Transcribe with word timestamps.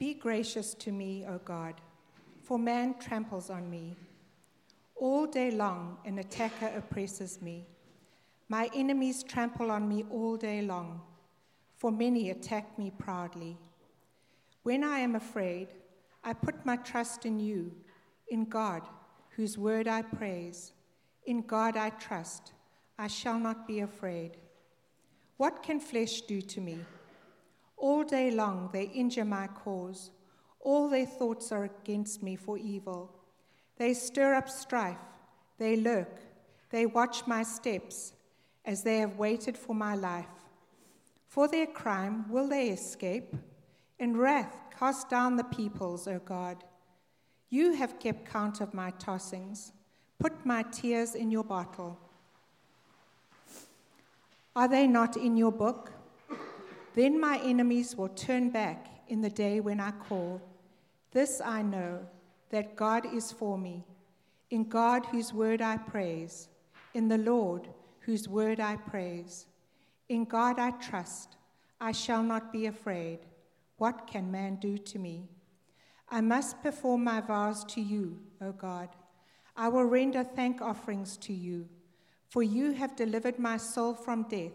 Be 0.00 0.14
gracious 0.14 0.72
to 0.76 0.92
me, 0.92 1.26
O 1.28 1.36
God, 1.44 1.74
for 2.42 2.58
man 2.58 2.94
tramples 2.98 3.50
on 3.50 3.68
me. 3.68 3.94
All 4.96 5.26
day 5.26 5.50
long, 5.50 5.98
an 6.06 6.18
attacker 6.18 6.72
oppresses 6.74 7.42
me. 7.42 7.66
My 8.48 8.70
enemies 8.74 9.22
trample 9.22 9.70
on 9.70 9.86
me 9.86 10.06
all 10.10 10.38
day 10.38 10.62
long, 10.62 11.02
for 11.76 11.92
many 11.92 12.30
attack 12.30 12.78
me 12.78 12.90
proudly. 12.96 13.58
When 14.62 14.84
I 14.84 15.00
am 15.00 15.16
afraid, 15.16 15.68
I 16.24 16.32
put 16.32 16.64
my 16.64 16.76
trust 16.76 17.26
in 17.26 17.38
you, 17.38 17.70
in 18.28 18.46
God, 18.46 18.80
whose 19.36 19.58
word 19.58 19.86
I 19.86 20.00
praise. 20.00 20.72
In 21.26 21.42
God 21.42 21.76
I 21.76 21.90
trust. 21.90 22.52
I 22.98 23.06
shall 23.06 23.38
not 23.38 23.68
be 23.68 23.80
afraid. 23.80 24.38
What 25.36 25.62
can 25.62 25.78
flesh 25.78 26.22
do 26.22 26.40
to 26.40 26.60
me? 26.62 26.78
All 27.80 28.04
day 28.04 28.30
long 28.30 28.68
they 28.72 28.84
injure 28.84 29.24
my 29.24 29.46
cause. 29.46 30.10
All 30.60 30.90
their 30.90 31.06
thoughts 31.06 31.50
are 31.50 31.64
against 31.64 32.22
me 32.22 32.36
for 32.36 32.58
evil. 32.58 33.10
They 33.78 33.94
stir 33.94 34.34
up 34.34 34.50
strife. 34.50 34.98
They 35.58 35.76
lurk. 35.76 36.20
They 36.68 36.84
watch 36.84 37.26
my 37.26 37.42
steps 37.42 38.12
as 38.66 38.82
they 38.82 38.98
have 38.98 39.16
waited 39.16 39.56
for 39.56 39.74
my 39.74 39.94
life. 39.94 40.26
For 41.26 41.48
their 41.48 41.66
crime 41.66 42.30
will 42.30 42.48
they 42.48 42.68
escape? 42.68 43.34
In 43.98 44.16
wrath, 44.16 44.56
cast 44.78 45.08
down 45.08 45.36
the 45.36 45.44
peoples, 45.44 46.06
O 46.06 46.18
God. 46.18 46.62
You 47.48 47.72
have 47.72 47.98
kept 47.98 48.30
count 48.30 48.60
of 48.60 48.74
my 48.74 48.90
tossings. 48.92 49.72
Put 50.18 50.44
my 50.44 50.64
tears 50.64 51.14
in 51.14 51.30
your 51.30 51.44
bottle. 51.44 51.98
Are 54.54 54.68
they 54.68 54.86
not 54.86 55.16
in 55.16 55.38
your 55.38 55.52
book? 55.52 55.92
Then 56.94 57.20
my 57.20 57.38
enemies 57.38 57.96
will 57.96 58.08
turn 58.08 58.50
back 58.50 58.88
in 59.08 59.20
the 59.20 59.30
day 59.30 59.60
when 59.60 59.80
I 59.80 59.92
call. 59.92 60.40
This 61.12 61.40
I 61.44 61.62
know, 61.62 62.00
that 62.50 62.76
God 62.76 63.06
is 63.14 63.30
for 63.30 63.56
me. 63.56 63.84
In 64.50 64.68
God, 64.68 65.06
whose 65.06 65.32
word 65.32 65.62
I 65.62 65.76
praise. 65.76 66.48
In 66.94 67.08
the 67.08 67.18
Lord, 67.18 67.68
whose 68.00 68.28
word 68.28 68.58
I 68.58 68.76
praise. 68.76 69.46
In 70.08 70.24
God 70.24 70.58
I 70.58 70.72
trust. 70.72 71.36
I 71.80 71.92
shall 71.92 72.22
not 72.22 72.52
be 72.52 72.66
afraid. 72.66 73.20
What 73.78 74.06
can 74.06 74.30
man 74.30 74.56
do 74.56 74.76
to 74.76 74.98
me? 74.98 75.28
I 76.10 76.20
must 76.20 76.60
perform 76.62 77.04
my 77.04 77.20
vows 77.20 77.64
to 77.66 77.80
you, 77.80 78.18
O 78.42 78.50
God. 78.50 78.88
I 79.56 79.68
will 79.68 79.84
render 79.84 80.24
thank 80.24 80.60
offerings 80.60 81.16
to 81.18 81.32
you, 81.32 81.68
for 82.28 82.42
you 82.42 82.72
have 82.72 82.96
delivered 82.96 83.38
my 83.38 83.56
soul 83.56 83.94
from 83.94 84.24
death. 84.24 84.52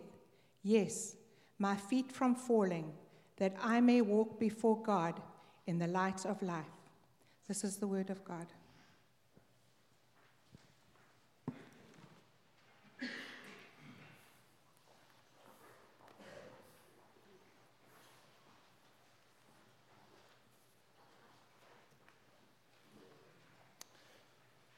Yes, 0.64 1.16
my 1.60 1.76
feet 1.76 2.12
from 2.12 2.36
falling, 2.36 2.92
that 3.38 3.56
I 3.62 3.80
may 3.82 4.02
walk 4.02 4.40
before 4.40 4.82
God 4.82 5.22
in 5.68 5.80
the 5.80 5.88
light 5.88 6.26
of 6.26 6.42
life. 6.42 6.66
This 7.48 7.64
is 7.64 7.78
the 7.78 7.88
word 7.88 8.10
of 8.10 8.24
God. 8.26 8.48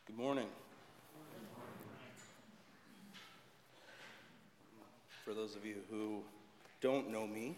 Good 0.05 0.17
morning. 0.17 0.47
For 5.23 5.33
those 5.33 5.55
of 5.55 5.65
you 5.65 5.75
who 5.91 6.23
don't 6.79 7.09
know 7.09 7.25
me, 7.25 7.57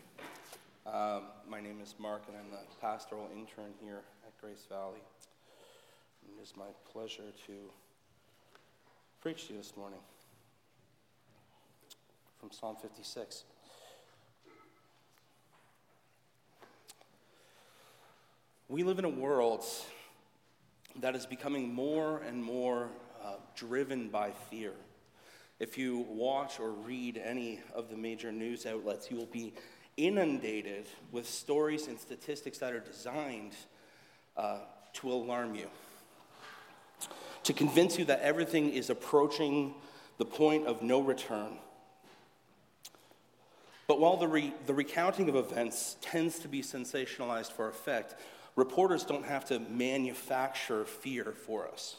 um, 0.86 1.24
my 1.50 1.60
name 1.60 1.82
is 1.82 1.94
Mark, 2.00 2.24
and 2.30 2.38
I'm 2.38 2.50
the 2.52 2.76
pastoral 2.80 3.28
intern 3.36 3.74
here 3.84 4.02
at 4.26 4.40
Grace 4.40 4.66
Valley. 4.70 5.02
It 6.24 6.42
is 6.42 6.54
my 6.58 6.68
pleasure 6.92 7.34
to 7.48 7.54
preach 9.22 9.48
to 9.48 9.54
you 9.54 9.60
this 9.60 9.76
morning 9.76 10.00
from 12.40 12.50
Psalm 12.52 12.78
56. 12.82 13.44
We 18.70 18.84
live 18.84 19.00
in 19.00 19.06
a 19.06 19.10
world 19.10 19.66
that 21.02 21.16
is 21.16 21.26
becoming 21.26 21.74
more 21.74 22.20
and 22.20 22.42
more 22.42 22.88
uh, 23.22 23.34
driven 23.54 24.08
by 24.08 24.32
fear. 24.50 24.74
If 25.60 25.78
you 25.78 26.06
watch 26.10 26.60
or 26.60 26.72
read 26.72 27.18
any 27.18 27.60
of 27.76 27.90
the 27.90 27.98
major 27.98 28.32
news 28.32 28.66
outlets, 28.66 29.12
you 29.12 29.18
will 29.18 29.26
be 29.26 29.54
inundated 29.98 30.88
with 31.12 31.28
stories 31.28 31.88
and 31.88 32.00
statistics 32.00 32.60
that 32.60 32.72
are 32.72 32.80
designed 32.80 33.52
uh, 34.38 34.60
to 34.94 35.12
alarm 35.12 35.56
you, 35.56 35.68
to 37.44 37.52
convince 37.52 38.00
you 38.00 38.06
that 38.06 38.22
everything 38.22 38.70
is 38.70 38.90
approaching 38.90 39.74
the 40.18 40.26
point 40.26 40.66
of 40.66 40.82
no 40.82 41.02
return. 41.02 41.58
But 43.88 44.00
while 44.00 44.16
the, 44.16 44.28
re- 44.28 44.54
the 44.66 44.74
recounting 44.74 45.28
of 45.28 45.36
events 45.36 45.98
tends 46.00 46.40
to 46.40 46.48
be 46.48 46.62
sensationalized 46.62 47.52
for 47.52 47.68
effect, 47.68 48.16
reporters 48.56 49.04
don't 49.04 49.26
have 49.26 49.46
to 49.46 49.60
manufacture 49.60 50.86
fear 50.86 51.34
for 51.46 51.68
us. 51.68 51.98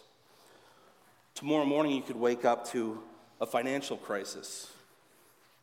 Tomorrow 1.35 1.67
morning, 1.67 1.93
you 1.93 2.03
could 2.03 2.17
wake 2.17 2.45
up 2.45 2.67
to 2.69 3.03
a 3.41 3.47
financial 3.47 3.97
crisis, 3.97 4.71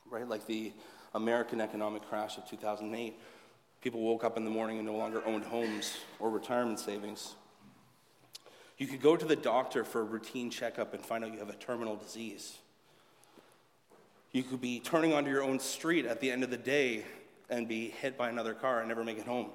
right? 0.09 0.27
Like 0.27 0.45
the 0.47 0.71
American 1.13 1.61
economic 1.61 2.03
crash 2.03 2.37
of 2.37 2.47
2008. 2.49 3.19
People 3.81 4.01
woke 4.01 4.23
up 4.23 4.37
in 4.37 4.43
the 4.43 4.49
morning 4.49 4.77
and 4.77 4.87
no 4.87 4.95
longer 4.95 5.21
owned 5.25 5.45
homes 5.45 5.97
or 6.19 6.29
retirement 6.29 6.79
savings. 6.79 7.35
You 8.77 8.87
could 8.87 9.01
go 9.01 9.15
to 9.15 9.25
the 9.25 9.35
doctor 9.35 9.83
for 9.83 10.01
a 10.01 10.03
routine 10.03 10.49
checkup 10.49 10.93
and 10.93 11.03
find 11.03 11.23
out 11.23 11.33
you 11.33 11.39
have 11.39 11.49
a 11.49 11.53
terminal 11.53 11.95
disease. 11.95 12.57
You 14.31 14.43
could 14.43 14.61
be 14.61 14.79
turning 14.79 15.13
onto 15.13 15.31
your 15.31 15.43
own 15.43 15.59
street 15.59 16.05
at 16.05 16.19
the 16.19 16.29
end 16.31 16.43
of 16.43 16.49
the 16.49 16.57
day 16.57 17.05
and 17.49 17.67
be 17.67 17.89
hit 17.89 18.17
by 18.17 18.29
another 18.29 18.53
car 18.53 18.79
and 18.79 18.87
never 18.87 19.03
make 19.03 19.17
it 19.17 19.25
home. 19.25 19.49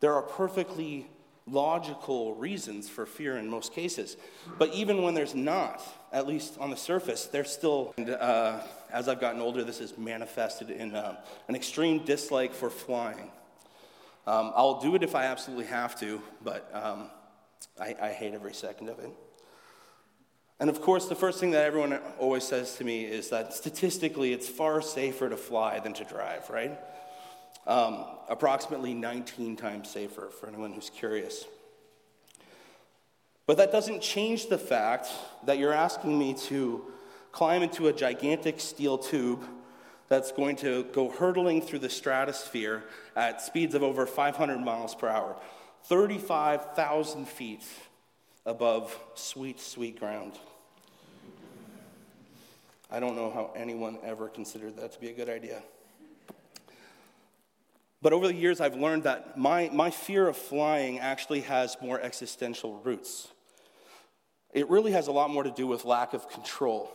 There 0.00 0.14
are 0.14 0.22
perfectly 0.22 1.06
logical 1.48 2.34
reasons 2.34 2.88
for 2.88 3.06
fear 3.06 3.36
in 3.36 3.48
most 3.48 3.72
cases. 3.72 4.16
But 4.58 4.74
even 4.74 5.02
when 5.02 5.14
there's 5.14 5.34
not, 5.34 5.82
at 6.12 6.26
least 6.26 6.58
on 6.58 6.70
the 6.70 6.76
surface, 6.76 7.26
there's 7.26 7.50
still, 7.50 7.94
and, 7.96 8.10
uh, 8.10 8.60
as 8.90 9.08
I've 9.08 9.20
gotten 9.20 9.40
older, 9.40 9.62
this 9.62 9.80
is 9.80 9.96
manifested 9.96 10.70
in 10.70 10.94
uh, 10.94 11.16
an 11.48 11.54
extreme 11.54 12.04
dislike 12.04 12.52
for 12.52 12.70
flying. 12.70 13.30
Um, 14.26 14.52
I'll 14.56 14.80
do 14.80 14.96
it 14.96 15.04
if 15.04 15.14
I 15.14 15.26
absolutely 15.26 15.66
have 15.66 15.98
to, 16.00 16.20
but 16.42 16.68
um, 16.72 17.10
I, 17.80 17.94
I 18.00 18.08
hate 18.10 18.34
every 18.34 18.54
second 18.54 18.88
of 18.88 18.98
it. 18.98 19.10
And 20.58 20.70
of 20.70 20.80
course, 20.80 21.06
the 21.06 21.14
first 21.14 21.38
thing 21.38 21.50
that 21.50 21.64
everyone 21.64 22.00
always 22.18 22.42
says 22.42 22.76
to 22.76 22.84
me 22.84 23.04
is 23.04 23.28
that 23.28 23.52
statistically, 23.52 24.32
it's 24.32 24.48
far 24.48 24.80
safer 24.80 25.28
to 25.28 25.36
fly 25.36 25.78
than 25.80 25.92
to 25.94 26.04
drive, 26.04 26.48
right? 26.50 26.78
Um, 27.66 28.04
approximately 28.28 28.94
19 28.94 29.56
times 29.56 29.90
safer 29.90 30.28
for 30.30 30.48
anyone 30.48 30.72
who's 30.72 30.90
curious. 30.90 31.44
But 33.46 33.56
that 33.58 33.70
doesn't 33.70 34.02
change 34.02 34.48
the 34.48 34.58
fact 34.58 35.08
that 35.44 35.58
you're 35.58 35.72
asking 35.72 36.18
me 36.18 36.34
to 36.46 36.84
climb 37.32 37.62
into 37.62 37.88
a 37.88 37.92
gigantic 37.92 38.60
steel 38.60 38.98
tube 38.98 39.44
that's 40.08 40.32
going 40.32 40.56
to 40.56 40.84
go 40.92 41.10
hurtling 41.10 41.60
through 41.60 41.80
the 41.80 41.90
stratosphere 41.90 42.84
at 43.14 43.40
speeds 43.40 43.74
of 43.74 43.82
over 43.82 44.06
500 44.06 44.58
miles 44.58 44.94
per 44.94 45.08
hour, 45.08 45.36
35,000 45.84 47.26
feet 47.26 47.64
above 48.44 48.98
sweet, 49.14 49.60
sweet 49.60 49.98
ground. 49.98 50.32
I 52.90 53.00
don't 53.00 53.16
know 53.16 53.30
how 53.30 53.50
anyone 53.56 53.98
ever 54.04 54.28
considered 54.28 54.76
that 54.76 54.92
to 54.92 55.00
be 55.00 55.08
a 55.08 55.12
good 55.12 55.28
idea. 55.28 55.62
But 58.06 58.12
over 58.12 58.28
the 58.28 58.34
years, 58.34 58.60
I've 58.60 58.76
learned 58.76 59.02
that 59.02 59.36
my, 59.36 59.68
my 59.72 59.90
fear 59.90 60.28
of 60.28 60.36
flying 60.36 61.00
actually 61.00 61.40
has 61.40 61.76
more 61.82 62.00
existential 62.00 62.78
roots. 62.84 63.26
It 64.54 64.70
really 64.70 64.92
has 64.92 65.08
a 65.08 65.10
lot 65.10 65.28
more 65.28 65.42
to 65.42 65.50
do 65.50 65.66
with 65.66 65.84
lack 65.84 66.14
of 66.14 66.28
control. 66.28 66.88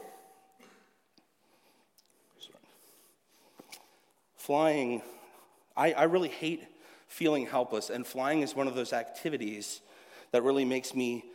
Sorry. 2.40 2.56
Flying, 4.38 5.02
I, 5.76 5.92
I 5.92 6.04
really 6.04 6.30
hate 6.30 6.64
feeling 7.10 7.46
helpless, 7.46 7.90
and 7.90 8.08
flying 8.08 8.42
is 8.42 8.56
one 8.56 8.70
of 8.70 8.76
those 8.76 8.94
activities 8.94 9.82
that 10.32 10.44
really 10.44 10.64
makes 10.64 10.96
me 10.96 11.26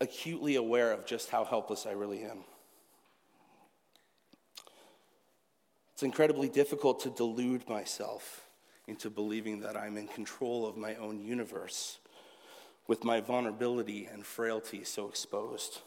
acutely 0.00 0.54
aware 0.54 0.92
of 0.92 1.04
just 1.04 1.30
how 1.30 1.44
helpless 1.44 1.84
I 1.84 1.94
really 1.94 2.22
am. 2.22 2.44
It's 5.94 6.04
incredibly 6.04 6.48
difficult 6.48 7.00
to 7.00 7.10
delude 7.10 7.68
myself 7.68 8.46
into 8.86 9.10
believing 9.10 9.60
that 9.60 9.76
I'm 9.76 9.96
in 9.96 10.08
control 10.08 10.66
of 10.66 10.76
my 10.76 10.94
own 10.96 11.20
universe 11.20 11.98
with 12.86 13.04
my 13.04 13.20
vulnerability 13.20 14.08
and 14.12 14.26
frailty 14.26 14.82
so 14.84 15.08
exposed. 15.08 15.80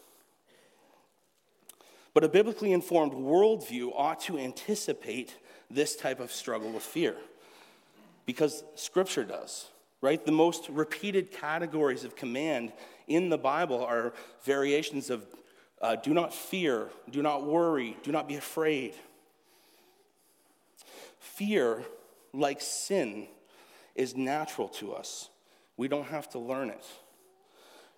But 2.13 2.24
a 2.24 2.30
biblically 2.30 2.72
informed 2.72 3.13
worldview 3.13 3.92
ought 3.95 4.22
to 4.22 4.38
anticipate 4.38 5.36
this 5.69 5.95
type 5.95 6.19
of 6.19 6.31
struggle 6.31 6.72
with 6.72 6.84
fear. 6.84 7.16
Because 8.25 8.63
Scripture 8.75 9.24
does, 9.24 9.68
right? 10.00 10.24
The 10.24 10.31
most 10.31 10.69
repeated 10.69 11.31
categories 11.31 12.04
of 12.04 12.16
command 12.16 12.72
in 13.07 13.30
the 13.30 13.38
Bible 13.38 13.84
are 13.84 14.13
variations 14.44 15.10
of 15.10 15.25
uh, 15.81 15.98
do 15.98 16.13
not 16.13 16.34
fear, 16.34 16.88
do 17.12 17.22
not 17.22 17.45
worry, 17.45 17.98
do 18.04 18.12
not 18.13 18.28
be 18.30 18.36
afraid. 18.36 18.94
Fear, 21.19 21.84
like 22.33 22.62
sin, 22.62 23.27
is 23.95 24.15
natural 24.15 24.68
to 24.68 24.94
us. 24.94 25.30
We 25.77 25.88
don't 25.88 26.07
have 26.07 26.30
to 26.31 26.39
learn 26.39 26.69
it. 26.69 26.85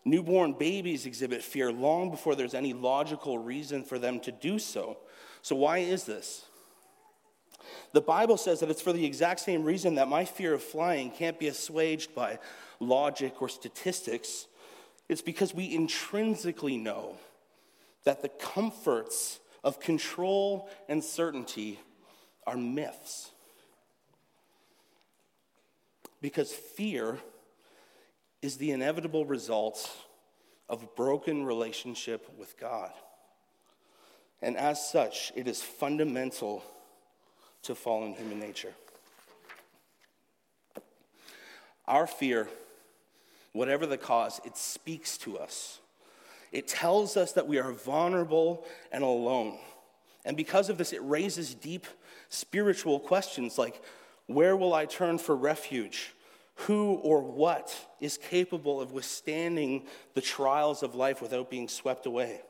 Newborn 0.04 0.54
babies 0.54 1.06
exhibit 1.06 1.42
fear 1.42 1.72
long 1.72 2.12
before 2.12 2.36
there's 2.36 2.54
any 2.54 2.74
logical 2.74 3.40
reason 3.40 3.84
for 3.84 3.98
them 3.98 4.20
to 4.22 4.32
do 4.32 4.60
so. 4.60 4.98
So, 5.42 5.56
why 5.56 5.80
is 5.80 6.04
this? 6.04 6.46
The 7.94 8.02
Bible 8.02 8.38
says 8.38 8.60
that 8.60 8.70
it's 8.70 8.82
for 8.82 8.94
the 8.94 9.06
exact 9.06 9.40
same 9.40 9.64
reason 9.64 9.96
that 9.96 10.08
my 10.08 10.26
fear 10.26 10.54
of 10.54 10.62
flying 10.62 11.10
can't 11.10 11.40
be 11.40 11.48
assuaged 11.48 12.14
by 12.14 12.40
logic 12.80 13.42
or 13.42 13.50
statistics. 13.50 14.48
It's 15.10 15.22
because 15.22 15.54
we 15.54 15.74
intrinsically 15.74 16.78
know 16.78 17.16
that 18.04 18.22
the 18.22 18.30
comforts 18.30 19.40
of 19.64 19.80
control 19.80 20.70
and 20.88 21.04
certainty 21.04 21.80
are 22.46 22.58
myths. 22.58 23.32
Because 26.26 26.52
fear 26.52 27.20
is 28.42 28.58
the 28.58 28.72
inevitable 28.72 29.28
result 29.28 29.96
of 30.68 30.82
a 30.82 30.88
broken 30.96 31.46
relationship 31.46 32.28
with 32.36 32.60
God. 32.60 32.90
And 34.42 34.58
as 34.58 34.90
such, 34.90 35.32
it 35.36 35.48
is 35.48 35.62
fundamental 35.62 36.64
to 37.62 37.76
fallen 37.76 38.16
human 38.16 38.40
nature. 38.40 38.74
Our 41.88 42.08
fear, 42.08 42.48
whatever 43.54 43.86
the 43.86 43.96
cause, 43.96 44.42
it 44.46 44.58
speaks 44.58 45.20
to 45.20 45.38
us. 45.38 45.78
It 46.52 46.68
tells 46.68 47.18
us 47.18 47.34
that 47.34 47.48
we 47.48 47.60
are 47.60 47.72
vulnerable 47.72 48.66
and 48.92 49.04
alone. 49.04 49.60
And 50.26 50.36
because 50.36 50.72
of 50.72 50.80
this, 50.80 50.92
it 50.92 51.04
raises 51.04 51.54
deep 51.54 51.86
spiritual 52.30 53.00
questions 53.00 53.60
like 53.60 53.80
where 54.26 54.56
will 54.56 54.74
I 54.74 54.88
turn 54.88 55.20
for 55.20 55.36
refuge? 55.36 56.15
Who 56.56 56.94
or 56.96 57.22
what 57.22 57.76
is 58.00 58.18
capable 58.18 58.80
of 58.82 58.92
withstanding 58.92 59.88
the 60.14 60.22
trials 60.22 60.84
of 60.84 60.96
life 60.96 61.22
without 61.22 61.50
being 61.50 61.68
swept 61.68 62.06
away? 62.06 62.42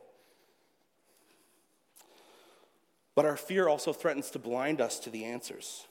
But 3.16 3.26
our 3.26 3.38
fear 3.38 3.68
also 3.68 3.94
threatens 3.94 4.30
to 4.32 4.40
blind 4.40 4.82
us 4.82 5.00
to 5.00 5.10
the 5.10 5.26
answers. 5.26 5.88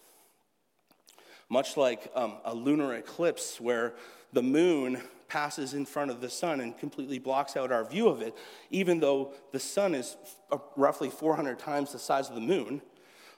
Much 1.49 1.77
like 1.77 2.11
um, 2.15 2.37
a 2.45 2.55
lunar 2.55 2.95
eclipse, 2.95 3.61
where 3.61 3.95
the 4.33 4.43
moon 4.43 5.01
passes 5.29 5.75
in 5.75 5.85
front 5.85 6.11
of 6.11 6.21
the 6.21 6.31
sun 6.31 6.61
and 6.61 6.79
completely 6.79 7.19
blocks 7.19 7.57
out 7.57 7.73
our 7.73 7.85
view 7.85 8.09
of 8.09 8.23
it, 8.23 8.37
even 8.71 9.01
though 9.01 9.33
the 9.53 9.59
sun 9.59 9.95
is 9.95 10.17
uh, 10.53 10.59
roughly 10.77 11.11
400 11.11 11.59
times 11.59 11.93
the 11.93 11.99
size 11.99 12.29
of 12.29 12.35
the 12.35 12.41
moon. 12.41 12.81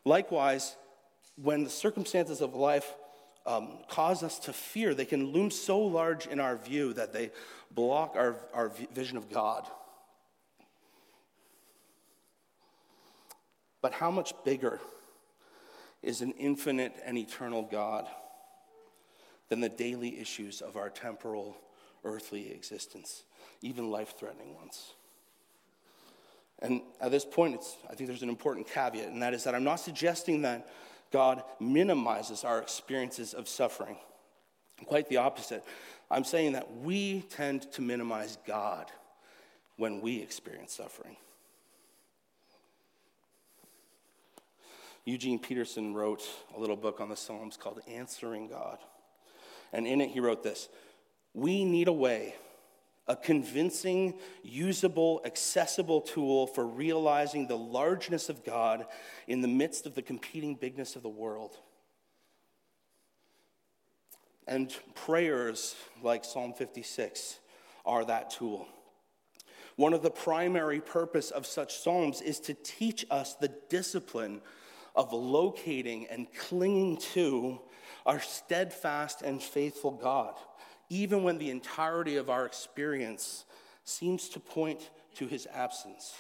Likewise, 0.05 0.77
when 1.37 1.65
the 1.65 1.71
circumstances 1.71 2.41
of 2.41 2.55
life 2.55 2.95
um, 3.47 3.79
cause 3.89 4.23
us 4.23 4.39
to 4.41 4.53
fear, 4.53 4.95
they 4.95 5.05
can 5.05 5.33
loom 5.33 5.51
so 5.51 5.79
large 5.79 6.27
in 6.27 6.41
our 6.41 6.57
view 6.57 6.93
that 6.95 7.13
they 7.13 7.31
block 7.71 8.15
our, 8.17 8.37
our 8.53 8.73
vision 8.93 9.17
of 9.17 9.31
God. 9.31 9.67
But 13.81 13.93
how 13.93 14.11
much 14.11 14.33
bigger 14.45 14.81
is 16.03 16.21
an 16.21 16.33
infinite 16.33 16.95
and 17.05 17.17
eternal 17.17 17.63
God 17.63 18.07
than 19.49 19.61
the 19.61 19.69
daily 19.69 20.19
issues 20.19 20.61
of 20.61 20.77
our 20.77 20.91
temporal, 20.91 21.57
earthly 22.05 22.51
existence, 22.51 23.23
even 23.63 23.91
life 23.91 24.15
threatening 24.19 24.55
ones? 24.57 24.95
And 26.61 26.81
at 27.01 27.11
this 27.11 27.25
point, 27.25 27.61
I 27.89 27.95
think 27.95 28.09
there's 28.09 28.23
an 28.23 28.29
important 28.29 28.67
caveat, 28.67 29.09
and 29.09 29.23
that 29.23 29.35
is 29.35 29.45
that 29.45 29.55
I'm 29.55 29.63
not 29.65 29.77
suggesting 29.77 30.43
that 30.43 30.69
God 31.17 31.45
minimizes 31.59 32.45
our 32.45 32.59
experiences 32.59 33.33
of 33.33 33.49
suffering. 33.49 33.97
Quite 34.85 35.09
the 35.09 35.17
opposite. 35.17 35.65
I'm 36.11 36.25
saying 36.25 36.53
that 36.53 36.71
we 36.83 37.23
tend 37.31 37.73
to 37.73 37.81
minimize 37.81 38.37
God 38.47 38.93
when 39.79 40.03
we 40.03 40.21
experience 40.21 40.75
suffering. 40.75 41.17
Eugene 45.07 45.39
Peterson 45.39 45.95
wrote 45.95 46.23
a 46.55 46.61
little 46.61 46.77
book 46.77 47.01
on 47.01 47.09
the 47.09 47.17
Psalms 47.17 47.57
called 47.57 47.81
Answering 47.89 48.49
God. 48.49 48.77
And 49.73 49.87
in 49.87 50.03
it, 50.03 50.11
he 50.11 50.21
wrote 50.21 50.43
this 50.43 50.69
We 51.33 51.65
need 51.65 51.89
a 51.89 51.95
way, 51.95 52.35
a 53.09 53.17
convincing, 53.17 54.15
usable, 54.43 55.21
accessible 55.25 56.01
tool 56.01 56.47
for 56.47 56.67
realizing 56.67 57.47
the 57.47 57.57
largeness 57.57 58.29
of 58.29 58.45
God 58.45 58.87
in 59.29 59.41
the 59.41 59.49
midst 59.49 59.87
of 59.87 59.95
the 59.95 60.03
competing 60.03 60.55
bigness 60.55 60.97
of 60.97 61.03
the 61.03 61.09
world. 61.09 61.57
And 64.49 64.75
prayers 64.95 65.75
like 66.03 66.25
Psalm 66.25 66.53
56 66.53 67.39
are 67.85 68.05
that 68.05 68.31
tool. 68.31 68.67
One 69.77 69.93
of 69.93 70.03
the 70.03 70.11
primary 70.11 70.81
purpose 70.81 71.31
of 71.31 71.47
such 71.47 71.79
psalms 71.79 72.23
is 72.23 72.41
to 72.41 72.55
teach 72.55 73.05
us 73.11 73.35
the 73.35 73.53
discipline 73.69 74.41
of 74.95 75.13
locating 75.13 76.07
and 76.07 76.27
clinging 76.33 76.97
to 76.97 77.61
our 78.07 78.21
steadfast 78.21 79.21
and 79.21 79.43
faithful 79.43 79.91
God, 79.91 80.35
even 80.89 81.23
when 81.23 81.39
the 81.39 81.51
entirety 81.51 82.17
of 82.17 82.31
our 82.31 82.47
experience 82.47 83.45
seems 83.85 84.29
to 84.31 84.41
point 84.41 84.91
to 85.17 85.27
his 85.27 85.47
absence. 85.53 86.15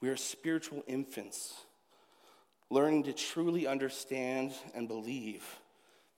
We 0.00 0.08
are 0.08 0.16
spiritual 0.16 0.82
infants, 0.86 1.54
learning 2.70 3.04
to 3.04 3.12
truly 3.12 3.66
understand 3.66 4.52
and 4.74 4.88
believe 4.88 5.44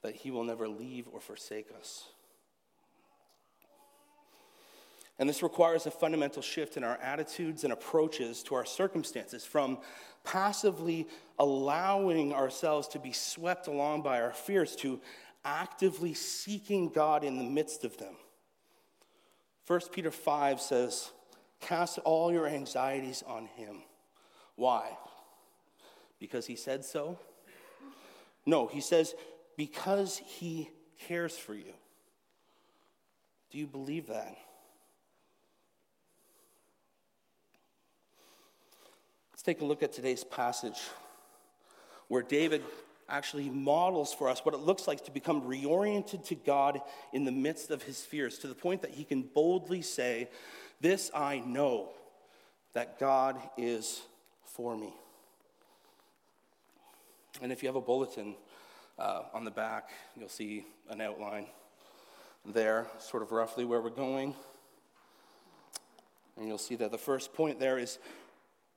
that 0.03 0.15
he 0.15 0.31
will 0.31 0.45
never 0.45 0.69
leave 0.69 1.09
or 1.13 1.21
forsake 1.21 1.67
us. 1.79 2.05
And 5.19 5.29
this 5.29 5.43
requires 5.43 5.87
a 5.87 5.91
fundamental 5.91 6.43
shift 6.43 6.77
in 6.77 6.83
our 6.83 6.97
attitudes 6.97 7.63
and 7.65 7.73
approaches 7.73 8.43
to 8.45 8.55
our 8.57 8.65
circumstances 8.65 9.45
from 9.45 9.79
passively 10.25 11.07
allowing 11.39 12.33
ourselves 12.33 12.89
to 12.89 12.99
be 12.99 13.13
swept 13.13 13.69
along 13.69 14.03
by 14.03 14.21
our 14.21 14.33
fears 14.33 14.75
to 14.77 15.01
actively 15.45 16.15
seeking 16.15 16.89
God 16.89 17.25
in 17.25 17.39
the 17.39 17.45
midst 17.45 17.85
of 17.85 17.97
them. 17.99 18.15
1 19.67 19.81
Peter 19.93 20.11
5 20.11 20.61
says, 20.61 21.11
Cast 21.61 21.99
all 21.99 22.33
your 22.33 22.47
anxieties 22.47 23.23
on 23.27 23.47
him. 23.47 23.83
Why? 24.57 24.91
Because 26.19 26.47
he 26.47 26.57
said 26.57 26.85
so? 26.85 27.19
No, 28.47 28.67
he 28.67 28.81
says, 28.81 29.15
because 29.57 30.19
he 30.19 30.71
cares 31.07 31.37
for 31.37 31.55
you. 31.55 31.73
Do 33.51 33.59
you 33.59 33.67
believe 33.67 34.09
that? 34.09 34.37
Let's 39.33 39.43
take 39.43 39.61
a 39.61 39.65
look 39.65 39.83
at 39.83 39.93
today's 39.93 40.25
passage 40.25 40.81
where 42.09 42.23
David 42.23 42.63
actually 43.09 43.51
models 43.51 44.13
for 44.13 44.29
us 44.29 44.45
what 44.45 44.55
it 44.55 44.61
looks 44.61 44.89
like 44.89 45.05
to 45.05 45.11
become 45.11 45.43
reoriented 45.43 46.25
to 46.27 46.35
God 46.35 46.81
in 47.13 47.25
the 47.25 47.33
midst 47.33 47.71
of 47.71 47.83
his 47.83 48.03
fears, 48.03 48.39
to 48.39 48.49
the 48.49 48.55
point 48.55 48.83
that 48.83 48.93
he 48.93 49.05
can 49.05 49.23
boldly 49.23 49.83
say, 49.83 50.29
This 50.81 51.11
I 51.15 51.41
know, 51.41 51.91
that 52.73 52.99
God 52.99 53.39
is 53.57 54.03
for 54.45 54.77
me. 54.77 54.93
And 57.43 57.51
if 57.51 57.63
you 57.63 57.69
have 57.69 57.77
a 57.77 57.81
bulletin 57.81 58.37
uh, 58.99 59.23
on 59.33 59.45
the 59.45 59.51
back, 59.51 59.91
you'll 60.17 60.29
see 60.29 60.65
an 60.89 61.01
outline 61.01 61.47
there, 62.47 62.87
sort 62.99 63.23
of 63.23 63.33
roughly 63.33 63.65
where 63.65 63.81
we're 63.81 63.91
going. 63.91 64.35
And 66.37 66.49
you'll 66.49 66.59
see 66.59 66.77
that 66.77 66.91
the 66.91 66.99
first 66.99 67.33
point 67.33 67.59
there 67.59 67.79
is 67.79 67.99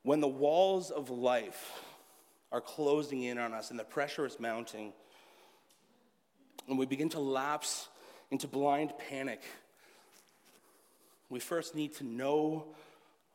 when 0.02 0.20
the 0.20 0.28
walls 0.28 0.90
of 0.90 1.10
life 1.10 1.72
are 2.50 2.60
closing 2.60 3.22
in 3.22 3.38
on 3.38 3.52
us 3.52 3.70
and 3.70 3.78
the 3.78 3.84
pressure 3.84 4.26
is 4.26 4.40
mounting, 4.40 4.92
and 6.68 6.78
we 6.78 6.86
begin 6.86 7.08
to 7.10 7.20
lapse 7.20 7.88
into 8.30 8.46
blind 8.46 8.92
panic, 9.08 9.42
we 11.30 11.40
first 11.40 11.74
need 11.74 11.94
to 11.96 12.04
know 12.04 12.66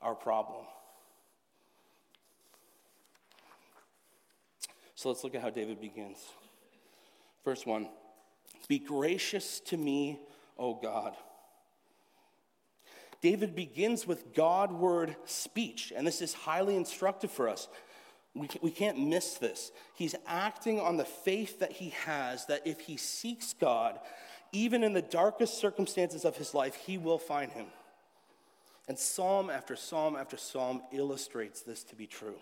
our 0.02 0.16
problem. 0.16 0.66
So 4.96 5.10
let's 5.10 5.24
look 5.24 5.36
at 5.36 5.42
how 5.42 5.50
David 5.50 5.82
begins. 5.82 6.18
First 7.44 7.68
1 7.68 7.90
Be 8.68 8.80
gracious 8.80 9.60
to 9.62 9.78
me, 9.78 10.20
O 10.58 10.76
God 10.76 11.16
David 13.24 13.56
begins 13.56 14.06
with 14.06 14.34
Godward 14.34 15.16
speech, 15.24 15.94
and 15.96 16.06
this 16.06 16.22
is 16.22 16.34
highly 16.34 16.76
instructive 16.76 17.32
for 17.32 17.48
us. 17.48 17.70
We, 18.36 18.50
we 18.62 18.72
can't 18.72 18.98
miss 18.98 19.36
this. 19.36 19.72
He's 19.96 20.16
acting 20.26 20.80
on 20.80 20.98
the 20.98 21.06
faith 21.06 21.60
that 21.60 21.72
he 21.72 21.90
has 22.06 22.48
that 22.48 22.66
if 22.66 22.80
he 22.80 22.98
seeks 22.98 23.54
God, 23.54 24.00
even 24.52 24.84
in 24.84 24.94
the 24.94 25.02
darkest 25.02 25.60
circumstances 25.60 26.26
of 26.26 26.38
his 26.38 26.54
life, 26.54 26.76
he 26.76 26.98
will 26.98 27.20
find 27.20 27.52
him. 27.52 27.68
And 28.88 28.98
psalm 28.98 29.50
after 29.50 29.76
psalm 29.76 30.16
after 30.16 30.38
psalm 30.38 30.82
illustrates 30.92 31.62
this 31.62 31.84
to 31.86 31.96
be 31.96 32.08
true. 32.08 32.36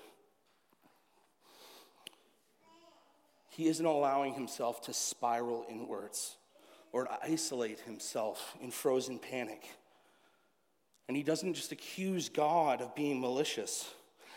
He 3.50 3.68
isn't 3.68 3.86
allowing 3.86 4.34
himself 4.34 4.82
to 4.84 4.94
spiral 4.94 5.66
inwards 5.70 6.38
or 6.94 7.06
to 7.06 7.18
isolate 7.22 7.80
himself 7.82 8.56
in 8.62 8.72
frozen 8.72 9.20
panic. 9.20 9.70
And 11.08 11.18
he 11.18 11.24
doesn't 11.24 11.54
just 11.54 11.72
accuse 11.72 12.30
God 12.30 12.82
of 12.82 12.96
being 12.96 13.20
malicious. 13.20 13.94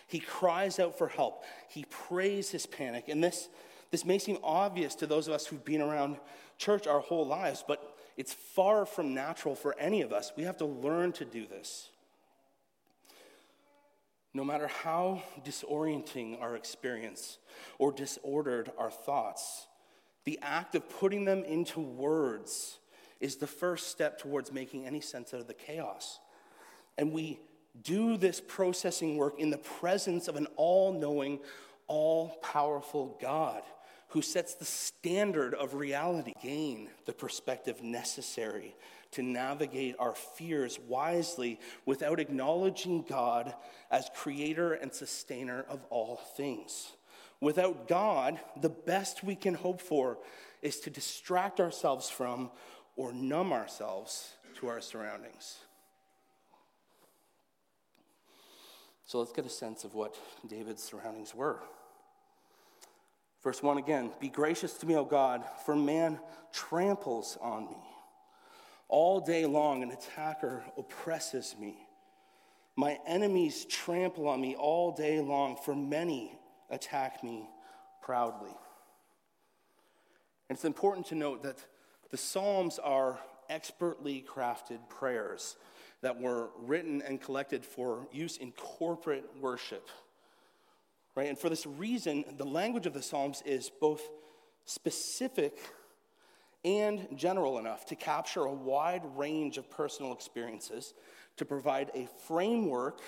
He 0.06 0.18
cries 0.18 0.78
out 0.78 0.96
for 0.96 1.08
help. 1.08 1.44
He 1.68 1.84
prays 1.88 2.50
his 2.50 2.66
panic. 2.66 3.08
And 3.08 3.22
this, 3.22 3.48
this 3.90 4.04
may 4.04 4.18
seem 4.18 4.38
obvious 4.42 4.94
to 4.96 5.06
those 5.06 5.28
of 5.28 5.34
us 5.34 5.46
who've 5.46 5.64
been 5.64 5.80
around 5.80 6.18
church 6.58 6.86
our 6.86 7.00
whole 7.00 7.26
lives, 7.26 7.64
but 7.66 7.96
it's 8.16 8.32
far 8.32 8.86
from 8.86 9.14
natural 9.14 9.54
for 9.54 9.74
any 9.78 10.02
of 10.02 10.12
us. 10.12 10.32
We 10.36 10.44
have 10.44 10.58
to 10.58 10.66
learn 10.66 11.12
to 11.12 11.24
do 11.24 11.46
this. 11.46 11.88
No 14.32 14.44
matter 14.44 14.66
how 14.66 15.22
disorienting 15.44 16.40
our 16.40 16.56
experience 16.56 17.38
or 17.78 17.92
disordered 17.92 18.70
our 18.76 18.90
thoughts, 18.90 19.68
the 20.24 20.38
act 20.42 20.74
of 20.74 20.88
putting 20.88 21.24
them 21.24 21.44
into 21.44 21.80
words 21.80 22.78
is 23.20 23.36
the 23.36 23.46
first 23.46 23.88
step 23.88 24.18
towards 24.18 24.52
making 24.52 24.86
any 24.86 25.00
sense 25.00 25.32
out 25.32 25.40
of 25.40 25.46
the 25.46 25.54
chaos. 25.54 26.18
And 26.98 27.12
we 27.12 27.38
do 27.82 28.16
this 28.16 28.40
processing 28.40 29.16
work 29.16 29.38
in 29.38 29.50
the 29.50 29.58
presence 29.58 30.28
of 30.28 30.36
an 30.36 30.46
all 30.56 30.92
knowing, 30.92 31.40
all 31.86 32.38
powerful 32.42 33.18
God 33.20 33.62
who 34.08 34.22
sets 34.22 34.54
the 34.54 34.64
standard 34.64 35.54
of 35.54 35.74
reality. 35.74 36.32
Gain 36.40 36.88
the 37.04 37.12
perspective 37.12 37.82
necessary 37.82 38.76
to 39.10 39.22
navigate 39.22 39.96
our 39.98 40.14
fears 40.14 40.78
wisely 40.88 41.58
without 41.84 42.20
acknowledging 42.20 43.02
God 43.02 43.54
as 43.90 44.08
creator 44.14 44.74
and 44.74 44.92
sustainer 44.92 45.64
of 45.68 45.84
all 45.90 46.16
things. 46.36 46.92
Without 47.40 47.88
God, 47.88 48.38
the 48.60 48.70
best 48.70 49.24
we 49.24 49.34
can 49.34 49.54
hope 49.54 49.80
for 49.80 50.18
is 50.62 50.80
to 50.80 50.90
distract 50.90 51.60
ourselves 51.60 52.08
from 52.08 52.50
or 52.96 53.12
numb 53.12 53.52
ourselves 53.52 54.32
to 54.60 54.68
our 54.68 54.80
surroundings. 54.80 55.58
So 59.06 59.18
let's 59.18 59.32
get 59.32 59.44
a 59.44 59.50
sense 59.50 59.84
of 59.84 59.94
what 59.94 60.16
David's 60.46 60.82
surroundings 60.82 61.34
were. 61.34 61.60
Verse 63.42 63.62
1 63.62 63.78
again 63.78 64.10
Be 64.20 64.28
gracious 64.28 64.74
to 64.78 64.86
me, 64.86 64.96
O 64.96 65.04
God, 65.04 65.44
for 65.66 65.76
man 65.76 66.18
tramples 66.52 67.36
on 67.40 67.66
me. 67.66 67.76
All 68.88 69.20
day 69.20 69.44
long, 69.44 69.82
an 69.82 69.90
attacker 69.90 70.64
oppresses 70.76 71.54
me. 71.58 71.76
My 72.76 72.98
enemies 73.06 73.66
trample 73.66 74.28
on 74.28 74.40
me 74.40 74.56
all 74.56 74.92
day 74.92 75.20
long, 75.20 75.56
for 75.56 75.74
many 75.74 76.32
attack 76.70 77.22
me 77.22 77.48
proudly. 78.02 78.50
And 80.48 80.56
it's 80.56 80.64
important 80.64 81.06
to 81.06 81.14
note 81.14 81.42
that 81.42 81.58
the 82.10 82.16
Psalms 82.16 82.78
are 82.78 83.18
expertly 83.48 84.24
crafted 84.26 84.88
prayers 84.88 85.56
that 86.04 86.20
were 86.20 86.50
written 86.58 87.00
and 87.00 87.18
collected 87.18 87.64
for 87.64 88.06
use 88.12 88.36
in 88.36 88.52
corporate 88.52 89.24
worship. 89.40 89.88
Right? 91.14 91.30
And 91.30 91.38
for 91.38 91.48
this 91.48 91.64
reason, 91.64 92.26
the 92.36 92.44
language 92.44 92.84
of 92.84 92.92
the 92.92 93.00
Psalms 93.00 93.42
is 93.46 93.70
both 93.80 94.02
specific 94.66 95.58
and 96.62 97.08
general 97.16 97.58
enough 97.58 97.86
to 97.86 97.96
capture 97.96 98.42
a 98.42 98.52
wide 98.52 99.00
range 99.16 99.56
of 99.56 99.70
personal 99.70 100.12
experiences, 100.12 100.92
to 101.38 101.46
provide 101.46 101.90
a 101.94 102.06
framework 102.26 103.00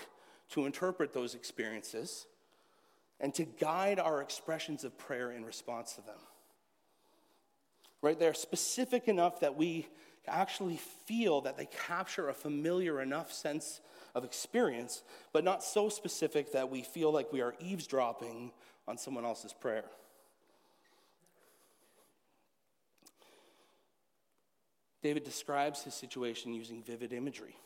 to 0.49 0.65
interpret 0.65 1.13
those 1.13 1.35
experiences, 1.35 2.27
and 3.21 3.35
to 3.35 3.45
guide 3.45 3.99
our 3.99 4.23
expressions 4.23 4.85
of 4.85 4.97
prayer 4.97 5.33
in 5.33 5.45
response 5.45 5.93
to 5.95 6.01
them. 6.01 6.19
Right? 8.01 8.19
They're 8.19 8.33
specific 8.33 9.07
enough 9.07 9.41
that 9.41 9.55
we 9.55 9.87
actually 10.29 10.79
feel 11.07 11.41
that 11.43 11.57
they 11.57 11.67
capture 11.87 12.29
a 12.29 12.35
familiar 12.35 13.01
enough 13.01 13.33
sense 13.33 13.81
of 14.15 14.25
experience, 14.25 15.03
but 15.33 15.45
not 15.45 15.63
so 15.63 15.89
specific 15.89 16.53
that 16.53 16.71
we 16.71 16.83
feel 16.83 17.13
like 17.13 17.33
we 17.33 17.41
are 17.41 17.55
eavesdropping 17.61 18.53
on 18.89 18.97
someone 18.97 19.25
else's 19.25 19.53
prayer. 19.53 19.85
David 25.03 25.25
describes 25.25 25.83
his 25.85 25.95
situation 25.95 26.53
using 26.53 26.83
vivid 26.83 27.13
imagery. 27.13 27.57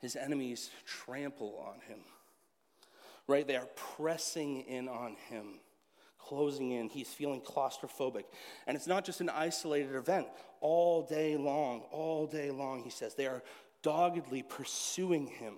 His 0.00 0.16
enemies 0.16 0.70
trample 0.86 1.62
on 1.64 1.80
him, 1.88 2.00
right? 3.28 3.46
They 3.46 3.56
are 3.56 3.68
pressing 3.76 4.62
in 4.62 4.88
on 4.88 5.16
him 5.28 5.60
closing 6.30 6.70
in. 6.70 6.88
He's 6.88 7.08
feeling 7.08 7.40
claustrophobic. 7.40 8.22
And 8.68 8.76
it's 8.76 8.86
not 8.86 9.04
just 9.04 9.20
an 9.20 9.28
isolated 9.28 9.96
event. 9.96 10.28
All 10.60 11.02
day 11.02 11.36
long, 11.36 11.80
all 11.90 12.26
day 12.28 12.52
long, 12.52 12.84
he 12.84 12.90
says, 12.90 13.14
they 13.16 13.26
are 13.26 13.42
doggedly 13.82 14.44
pursuing 14.44 15.26
him, 15.26 15.54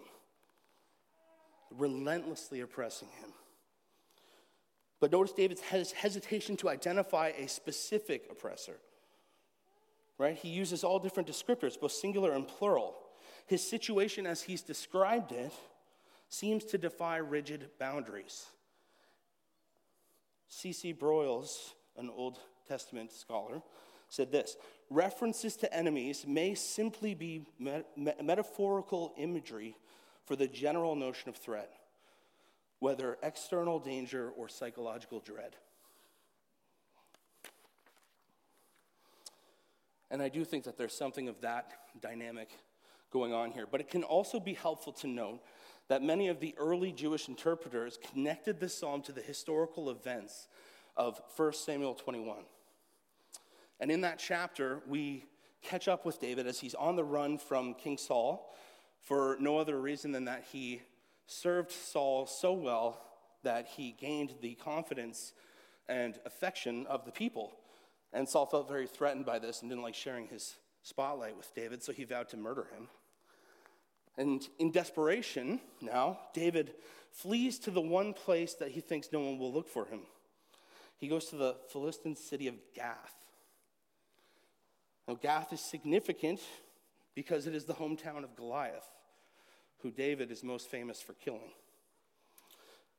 relentlessly 1.70 2.60
oppressing 2.60 3.08
him. 3.20 3.30
But 4.98 5.12
notice 5.12 5.32
David's 5.32 5.60
hesitation 5.60 6.56
to 6.58 6.70
identify 6.70 7.32
a 7.36 7.48
specific 7.48 8.28
oppressor. 8.30 8.78
Right? 10.16 10.36
He 10.36 10.48
uses 10.48 10.84
all 10.84 10.98
different 10.98 11.28
descriptors, 11.28 11.78
both 11.78 11.92
singular 11.92 12.32
and 12.32 12.48
plural. 12.48 12.96
His 13.46 13.62
situation, 13.68 14.26
as 14.26 14.40
he's 14.40 14.62
described 14.62 15.32
it, 15.32 15.52
seems 16.30 16.64
to 16.64 16.78
defy 16.78 17.18
rigid 17.18 17.68
boundaries. 17.78 18.46
C.C. 20.54 20.92
Broyles, 20.92 21.72
an 21.96 22.10
Old 22.14 22.38
Testament 22.68 23.10
scholar, 23.10 23.62
said 24.10 24.30
this 24.30 24.58
references 24.90 25.56
to 25.56 25.74
enemies 25.74 26.26
may 26.28 26.54
simply 26.54 27.14
be 27.14 27.46
metaphorical 28.22 29.14
imagery 29.16 29.74
for 30.26 30.36
the 30.36 30.46
general 30.46 30.94
notion 30.94 31.30
of 31.30 31.36
threat, 31.36 31.72
whether 32.80 33.16
external 33.22 33.78
danger 33.78 34.28
or 34.36 34.46
psychological 34.46 35.20
dread. 35.20 35.56
And 40.10 40.20
I 40.20 40.28
do 40.28 40.44
think 40.44 40.64
that 40.64 40.76
there's 40.76 40.94
something 40.94 41.28
of 41.28 41.40
that 41.40 41.72
dynamic 42.02 42.50
going 43.10 43.32
on 43.32 43.52
here. 43.52 43.66
But 43.68 43.80
it 43.80 43.88
can 43.88 44.02
also 44.02 44.38
be 44.38 44.52
helpful 44.52 44.92
to 44.92 45.06
note 45.06 45.40
that 45.92 46.02
many 46.02 46.28
of 46.28 46.40
the 46.40 46.54
early 46.56 46.90
Jewish 46.90 47.28
interpreters 47.28 47.98
connected 48.14 48.58
this 48.58 48.72
psalm 48.72 49.02
to 49.02 49.12
the 49.12 49.20
historical 49.20 49.90
events 49.90 50.48
of 50.96 51.20
1 51.36 51.52
Samuel 51.52 51.92
21. 51.92 52.38
And 53.78 53.90
in 53.90 54.00
that 54.00 54.18
chapter, 54.18 54.80
we 54.88 55.26
catch 55.60 55.88
up 55.88 56.06
with 56.06 56.18
David 56.18 56.46
as 56.46 56.58
he's 56.58 56.74
on 56.74 56.96
the 56.96 57.04
run 57.04 57.36
from 57.36 57.74
King 57.74 57.98
Saul 57.98 58.54
for 59.02 59.36
no 59.38 59.58
other 59.58 59.78
reason 59.78 60.12
than 60.12 60.24
that 60.24 60.46
he 60.50 60.80
served 61.26 61.70
Saul 61.70 62.24
so 62.24 62.54
well 62.54 62.98
that 63.42 63.66
he 63.66 63.94
gained 64.00 64.36
the 64.40 64.54
confidence 64.54 65.34
and 65.90 66.18
affection 66.24 66.86
of 66.86 67.04
the 67.04 67.12
people. 67.12 67.52
And 68.14 68.26
Saul 68.26 68.46
felt 68.46 68.66
very 68.66 68.86
threatened 68.86 69.26
by 69.26 69.38
this 69.38 69.60
and 69.60 69.70
didn't 69.70 69.84
like 69.84 69.94
sharing 69.94 70.26
his 70.28 70.56
spotlight 70.84 71.36
with 71.36 71.54
David, 71.54 71.82
so 71.82 71.92
he 71.92 72.04
vowed 72.04 72.30
to 72.30 72.38
murder 72.38 72.66
him. 72.74 72.88
And 74.16 74.46
in 74.58 74.70
desperation, 74.70 75.60
now, 75.80 76.18
David 76.34 76.74
flees 77.10 77.58
to 77.60 77.70
the 77.70 77.80
one 77.80 78.12
place 78.12 78.54
that 78.54 78.70
he 78.70 78.80
thinks 78.80 79.08
no 79.12 79.20
one 79.20 79.38
will 79.38 79.52
look 79.52 79.68
for 79.68 79.86
him. 79.86 80.00
He 80.98 81.08
goes 81.08 81.26
to 81.26 81.36
the 81.36 81.56
Philistine 81.72 82.16
city 82.16 82.46
of 82.46 82.54
Gath. 82.74 83.14
Now, 85.08 85.14
Gath 85.14 85.52
is 85.52 85.60
significant 85.60 86.40
because 87.14 87.46
it 87.46 87.54
is 87.54 87.64
the 87.64 87.74
hometown 87.74 88.24
of 88.24 88.36
Goliath, 88.36 88.88
who 89.78 89.90
David 89.90 90.30
is 90.30 90.44
most 90.44 90.68
famous 90.68 91.00
for 91.00 91.14
killing. 91.14 91.52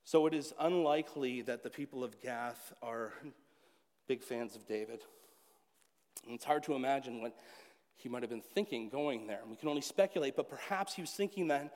So 0.05 0.27
it 0.27 0.33
is 0.33 0.53
unlikely 0.59 1.41
that 1.43 1.63
the 1.63 1.69
people 1.69 2.03
of 2.03 2.21
Gath 2.21 2.73
are 2.81 3.13
big 4.07 4.21
fans 4.21 4.55
of 4.55 4.67
David. 4.67 5.01
And 6.25 6.35
it's 6.35 6.43
hard 6.43 6.63
to 6.63 6.73
imagine 6.73 7.21
what 7.21 7.35
he 7.95 8.09
might 8.09 8.21
have 8.21 8.29
been 8.29 8.41
thinking 8.41 8.89
going 8.89 9.27
there. 9.27 9.39
We 9.49 9.55
can 9.55 9.69
only 9.69 9.81
speculate, 9.81 10.35
but 10.35 10.49
perhaps 10.49 10.93
he 10.93 11.01
was 11.01 11.11
thinking 11.11 11.47
that 11.47 11.75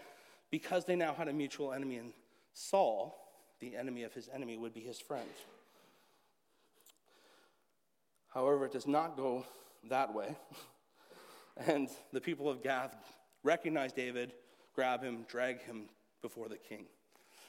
because 0.51 0.85
they 0.85 0.95
now 0.95 1.13
had 1.13 1.27
a 1.27 1.33
mutual 1.33 1.73
enemy 1.73 1.97
in 1.97 2.11
Saul, 2.53 3.17
the 3.59 3.75
enemy 3.75 4.03
of 4.03 4.13
his 4.13 4.29
enemy 4.33 4.57
would 4.57 4.73
be 4.73 4.81
his 4.81 4.99
friend. 4.99 5.29
However, 8.33 8.65
it 8.65 8.71
does 8.71 8.87
not 8.87 9.17
go 9.17 9.45
that 9.89 10.13
way. 10.13 10.35
And 11.65 11.89
the 12.13 12.21
people 12.21 12.47
of 12.51 12.61
Gath 12.61 12.95
recognize 13.43 13.91
David, 13.91 14.31
grab 14.75 15.01
him, 15.01 15.25
drag 15.27 15.63
him 15.63 15.85
before 16.21 16.47
the 16.47 16.57
king. 16.57 16.85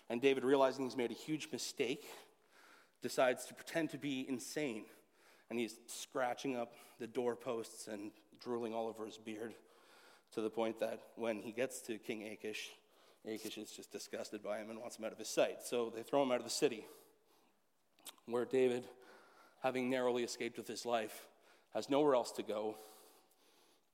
And 0.08 0.22
David, 0.22 0.44
realizing 0.44 0.84
he's 0.84 0.96
made 0.96 1.10
a 1.10 1.14
huge 1.14 1.48
mistake, 1.52 2.06
decides 3.02 3.44
to 3.46 3.54
pretend 3.54 3.90
to 3.90 3.98
be 3.98 4.24
insane. 4.26 4.84
And 5.50 5.58
he's 5.58 5.76
scratching 5.86 6.56
up 6.56 6.72
the 6.98 7.06
doorposts 7.06 7.86
and 7.86 8.10
drooling 8.40 8.74
all 8.74 8.86
over 8.86 9.04
his 9.06 9.18
beard 9.18 9.54
to 10.32 10.40
the 10.40 10.50
point 10.50 10.80
that 10.80 11.00
when 11.16 11.40
he 11.40 11.52
gets 11.52 11.80
to 11.82 11.98
King 11.98 12.26
Achish, 12.26 12.70
Achish 13.26 13.58
is 13.58 13.70
just 13.70 13.92
disgusted 13.92 14.42
by 14.42 14.58
him 14.58 14.70
and 14.70 14.78
wants 14.78 14.98
him 14.98 15.04
out 15.04 15.12
of 15.12 15.18
his 15.18 15.28
sight. 15.28 15.58
So 15.64 15.92
they 15.94 16.02
throw 16.02 16.22
him 16.22 16.30
out 16.30 16.38
of 16.38 16.44
the 16.44 16.50
city, 16.50 16.84
where 18.26 18.44
David, 18.44 18.84
having 19.62 19.90
narrowly 19.90 20.22
escaped 20.22 20.56
with 20.56 20.66
his 20.66 20.86
life, 20.86 21.26
has 21.74 21.90
nowhere 21.90 22.14
else 22.14 22.32
to 22.32 22.42
go 22.42 22.76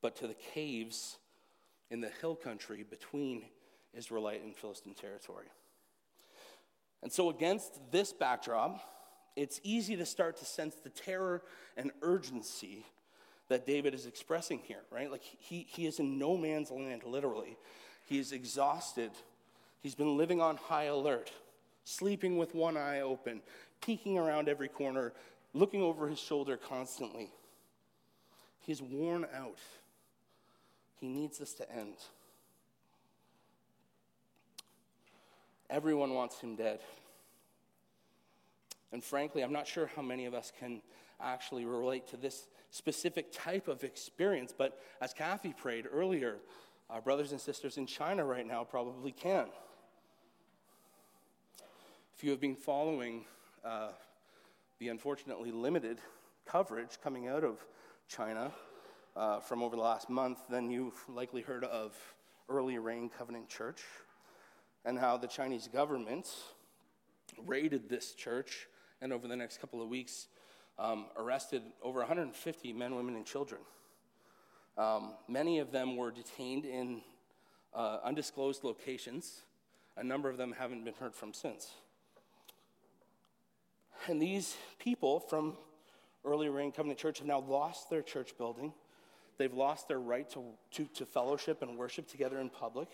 but 0.01 0.15
to 0.17 0.27
the 0.27 0.35
caves 0.53 1.17
in 1.89 2.01
the 2.01 2.11
hill 2.21 2.35
country 2.35 2.85
between 2.87 3.43
Israelite 3.93 4.43
and 4.43 4.55
Philistine 4.55 4.93
territory. 4.93 5.47
And 7.01 7.11
so, 7.11 7.29
against 7.29 7.79
this 7.91 8.13
backdrop, 8.13 8.79
it's 9.35 9.59
easy 9.63 9.95
to 9.95 10.05
start 10.05 10.37
to 10.37 10.45
sense 10.45 10.75
the 10.75 10.89
terror 10.89 11.43
and 11.75 11.91
urgency 12.01 12.85
that 13.47 13.65
David 13.65 13.93
is 13.93 14.05
expressing 14.05 14.59
here, 14.59 14.81
right? 14.91 15.11
Like 15.11 15.21
he, 15.21 15.67
he 15.69 15.85
is 15.85 15.99
in 15.99 16.17
no 16.17 16.35
man's 16.37 16.71
land, 16.71 17.03
literally. 17.05 17.57
He 18.05 18.19
is 18.19 18.31
exhausted. 18.31 19.11
He's 19.81 19.95
been 19.95 20.17
living 20.17 20.41
on 20.41 20.57
high 20.57 20.85
alert, 20.85 21.31
sleeping 21.83 22.37
with 22.37 22.55
one 22.55 22.77
eye 22.77 23.01
open, 23.01 23.41
peeking 23.81 24.17
around 24.17 24.49
every 24.49 24.67
corner, 24.67 25.13
looking 25.53 25.81
over 25.81 26.07
his 26.07 26.19
shoulder 26.19 26.57
constantly. 26.57 27.29
He's 28.59 28.81
worn 28.81 29.27
out. 29.35 29.59
He 30.99 31.07
needs 31.07 31.37
this 31.37 31.53
to 31.55 31.71
end. 31.71 31.95
Everyone 35.69 36.13
wants 36.13 36.39
him 36.39 36.55
dead. 36.55 36.79
And 38.91 39.03
frankly, 39.03 39.43
I'm 39.43 39.53
not 39.53 39.67
sure 39.67 39.89
how 39.95 40.01
many 40.01 40.25
of 40.25 40.33
us 40.33 40.51
can 40.59 40.81
actually 41.19 41.65
relate 41.65 42.07
to 42.09 42.17
this 42.17 42.47
specific 42.75 43.31
type 43.31 43.69
of 43.69 43.85
experience, 43.85 44.53
but 44.55 44.77
as 44.99 45.13
Kathy 45.13 45.53
prayed 45.53 45.85
earlier, 45.89 46.39
our 46.89 46.99
brothers 46.99 47.31
and 47.31 47.39
sisters 47.39 47.77
in 47.77 47.87
China 47.87 48.25
right 48.25 48.45
now 48.45 48.65
probably 48.65 49.13
can. 49.13 49.47
If 52.17 52.21
you 52.21 52.31
have 52.31 52.41
been 52.41 52.57
following 52.57 53.23
uh, 53.63 53.91
the 54.79 54.89
unfortunately 54.89 55.51
limited 55.53 55.99
coverage 56.45 56.99
coming 57.01 57.29
out 57.29 57.45
of 57.45 57.65
China 58.09 58.51
uh, 59.15 59.39
from 59.39 59.63
over 59.63 59.77
the 59.77 59.81
last 59.81 60.09
month, 60.09 60.39
then 60.49 60.69
you've 60.69 61.01
likely 61.07 61.43
heard 61.43 61.63
of 61.63 61.95
Early 62.49 62.77
Rain 62.77 63.09
Covenant 63.09 63.47
Church 63.47 63.83
and 64.83 64.99
how 64.99 65.15
the 65.15 65.27
Chinese 65.27 65.69
government 65.71 66.27
raided 67.45 67.87
this 67.87 68.13
church 68.13 68.67
and 69.01 69.13
over 69.13 69.29
the 69.29 69.35
next 69.35 69.61
couple 69.61 69.81
of 69.81 69.87
weeks 69.87 70.27
um, 70.77 71.05
arrested 71.17 71.61
over 71.81 71.99
150 71.99 72.73
men, 72.73 72.95
women, 72.95 73.15
and 73.15 73.25
children. 73.25 73.61
Um, 74.77 75.13
many 75.27 75.59
of 75.59 75.71
them 75.71 75.95
were 75.95 76.11
detained 76.11 76.65
in 76.65 77.01
uh, 77.73 77.99
undisclosed 78.03 78.63
locations. 78.63 79.41
A 79.97 80.03
number 80.03 80.29
of 80.29 80.37
them 80.37 80.53
haven't 80.57 80.83
been 80.83 80.93
heard 80.95 81.15
from 81.15 81.33
since. 81.33 81.71
And 84.07 84.21
these 84.21 84.55
people 84.77 85.19
from 85.19 85.55
Early 86.25 86.49
Rain 86.49 86.71
Covenant 86.71 86.99
Church 86.99 87.19
have 87.19 87.27
now 87.27 87.39
lost 87.39 87.89
their 87.89 88.01
church 88.01 88.37
building. 88.37 88.73
They've 89.37 89.53
lost 89.53 89.87
their 89.87 89.99
right 89.99 90.29
to, 90.31 90.43
to, 90.71 90.85
to 90.95 91.05
fellowship 91.05 91.61
and 91.61 91.77
worship 91.77 92.07
together 92.07 92.39
in 92.39 92.49
public. 92.49 92.89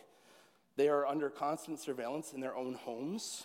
They 0.76 0.90
are 0.90 1.06
under 1.06 1.30
constant 1.30 1.80
surveillance 1.80 2.34
in 2.34 2.42
their 2.42 2.56
own 2.56 2.76
homes. 2.76 3.44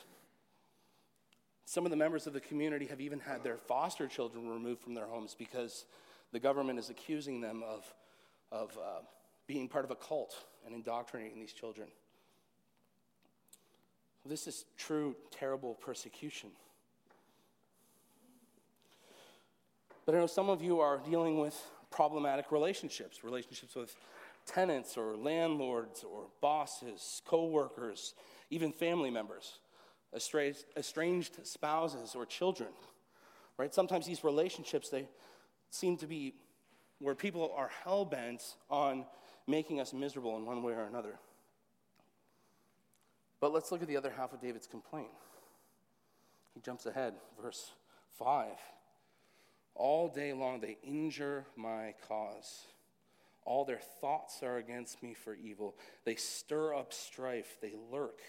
Some 1.66 1.84
of 1.84 1.90
the 1.90 1.96
members 1.96 2.28
of 2.28 2.32
the 2.32 2.40
community 2.40 2.86
have 2.86 3.00
even 3.00 3.18
had 3.18 3.42
their 3.42 3.56
foster 3.56 4.06
children 4.06 4.48
removed 4.48 4.80
from 4.80 4.94
their 4.94 5.06
homes 5.06 5.34
because 5.36 5.84
the 6.32 6.38
government 6.38 6.78
is 6.78 6.90
accusing 6.90 7.40
them 7.40 7.64
of, 7.66 7.92
of 8.52 8.78
uh, 8.78 9.00
being 9.48 9.68
part 9.68 9.84
of 9.84 9.90
a 9.90 9.96
cult 9.96 10.36
and 10.64 10.74
indoctrinating 10.74 11.40
these 11.40 11.52
children. 11.52 11.88
This 14.24 14.46
is 14.46 14.64
true, 14.78 15.16
terrible 15.32 15.74
persecution. 15.74 16.50
But 20.04 20.14
I 20.14 20.18
know 20.18 20.28
some 20.28 20.48
of 20.48 20.62
you 20.62 20.78
are 20.78 20.98
dealing 20.98 21.38
with 21.38 21.60
problematic 21.90 22.52
relationships, 22.52 23.24
relationships 23.24 23.74
with 23.74 23.92
tenants 24.46 24.96
or 24.96 25.16
landlords 25.16 26.04
or 26.04 26.26
bosses, 26.40 27.22
co 27.26 27.46
workers, 27.46 28.14
even 28.50 28.70
family 28.70 29.10
members, 29.10 29.58
estranged 30.14 31.46
spouses 31.46 32.14
or 32.14 32.26
children. 32.26 32.70
Right? 33.58 33.72
Sometimes 33.74 34.06
these 34.06 34.24
relationships 34.24 34.88
they 34.88 35.08
seem 35.70 35.96
to 35.98 36.06
be 36.06 36.34
where 36.98 37.14
people 37.14 37.52
are 37.56 37.70
hell 37.84 38.04
bent 38.04 38.42
on 38.70 39.04
making 39.46 39.80
us 39.80 39.92
miserable 39.92 40.36
in 40.36 40.44
one 40.44 40.62
way 40.62 40.72
or 40.72 40.84
another. 40.84 41.18
But 43.40 43.52
let's 43.52 43.70
look 43.70 43.82
at 43.82 43.88
the 43.88 43.96
other 43.96 44.12
half 44.16 44.32
of 44.32 44.40
David's 44.40 44.66
complaint. 44.66 45.08
He 46.54 46.60
jumps 46.60 46.86
ahead, 46.86 47.14
verse 47.40 47.72
5. 48.18 48.48
All 49.74 50.08
day 50.08 50.32
long 50.32 50.60
they 50.60 50.78
injure 50.82 51.44
my 51.54 51.94
cause. 52.08 52.66
All 53.44 53.64
their 53.64 53.80
thoughts 54.00 54.42
are 54.42 54.56
against 54.56 55.02
me 55.02 55.14
for 55.14 55.34
evil. 55.34 55.76
They 56.04 56.16
stir 56.16 56.74
up 56.74 56.92
strife. 56.92 57.58
They 57.60 57.74
lurk. 57.92 58.20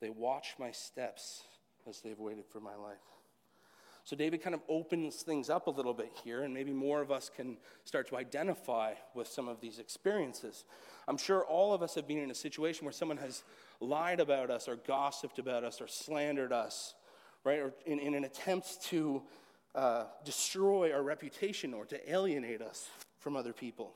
They 0.00 0.10
watch 0.10 0.54
my 0.58 0.70
steps 0.70 1.42
as 1.88 2.00
they've 2.00 2.18
waited 2.18 2.46
for 2.46 2.60
my 2.60 2.74
life. 2.74 2.98
So 4.04 4.16
David 4.16 4.42
kind 4.42 4.54
of 4.54 4.62
opens 4.68 5.16
things 5.16 5.50
up 5.50 5.66
a 5.66 5.70
little 5.70 5.92
bit 5.92 6.10
here, 6.24 6.42
and 6.42 6.54
maybe 6.54 6.72
more 6.72 7.00
of 7.02 7.12
us 7.12 7.30
can 7.34 7.58
start 7.84 8.08
to 8.08 8.16
identify 8.16 8.94
with 9.14 9.28
some 9.28 9.46
of 9.46 9.60
these 9.60 9.78
experiences. 9.78 10.64
I'm 11.06 11.18
sure 11.18 11.44
all 11.44 11.74
of 11.74 11.82
us 11.82 11.94
have 11.94 12.08
been 12.08 12.18
in 12.18 12.30
a 12.30 12.34
situation 12.34 12.86
where 12.86 12.92
someone 12.92 13.18
has 13.18 13.42
lied 13.78 14.20
about 14.20 14.50
us, 14.50 14.68
or 14.68 14.76
gossiped 14.76 15.38
about 15.38 15.64
us, 15.64 15.80
or 15.80 15.86
slandered 15.86 16.52
us, 16.52 16.94
right? 17.44 17.58
Or 17.58 17.74
in, 17.86 17.98
in 17.98 18.14
an 18.14 18.24
attempt 18.24 18.82
to 18.86 19.22
uh, 19.74 20.04
destroy 20.24 20.92
our 20.92 21.02
reputation 21.02 21.72
or 21.74 21.84
to 21.86 22.12
alienate 22.12 22.62
us 22.62 22.88
from 23.18 23.36
other 23.36 23.52
people. 23.52 23.92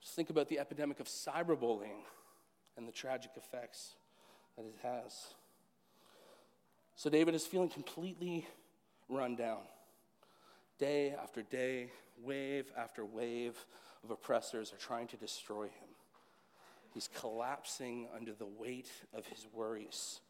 Just 0.00 0.14
think 0.14 0.30
about 0.30 0.48
the 0.48 0.58
epidemic 0.58 1.00
of 1.00 1.06
cyberbullying 1.06 2.02
and 2.76 2.86
the 2.86 2.92
tragic 2.92 3.32
effects 3.36 3.94
that 4.56 4.64
it 4.64 4.76
has. 4.82 5.34
So 6.96 7.10
David 7.10 7.34
is 7.34 7.46
feeling 7.46 7.68
completely 7.68 8.46
run 9.08 9.36
down. 9.36 9.62
Day 10.78 11.14
after 11.20 11.42
day, 11.42 11.90
wave 12.22 12.66
after 12.76 13.04
wave 13.04 13.56
of 14.04 14.10
oppressors 14.10 14.72
are 14.72 14.78
trying 14.78 15.06
to 15.08 15.16
destroy 15.16 15.64
him. 15.64 15.88
He's 16.92 17.08
collapsing 17.18 18.08
under 18.14 18.32
the 18.32 18.46
weight 18.46 18.90
of 19.14 19.26
his 19.26 19.46
worries. 19.52 20.20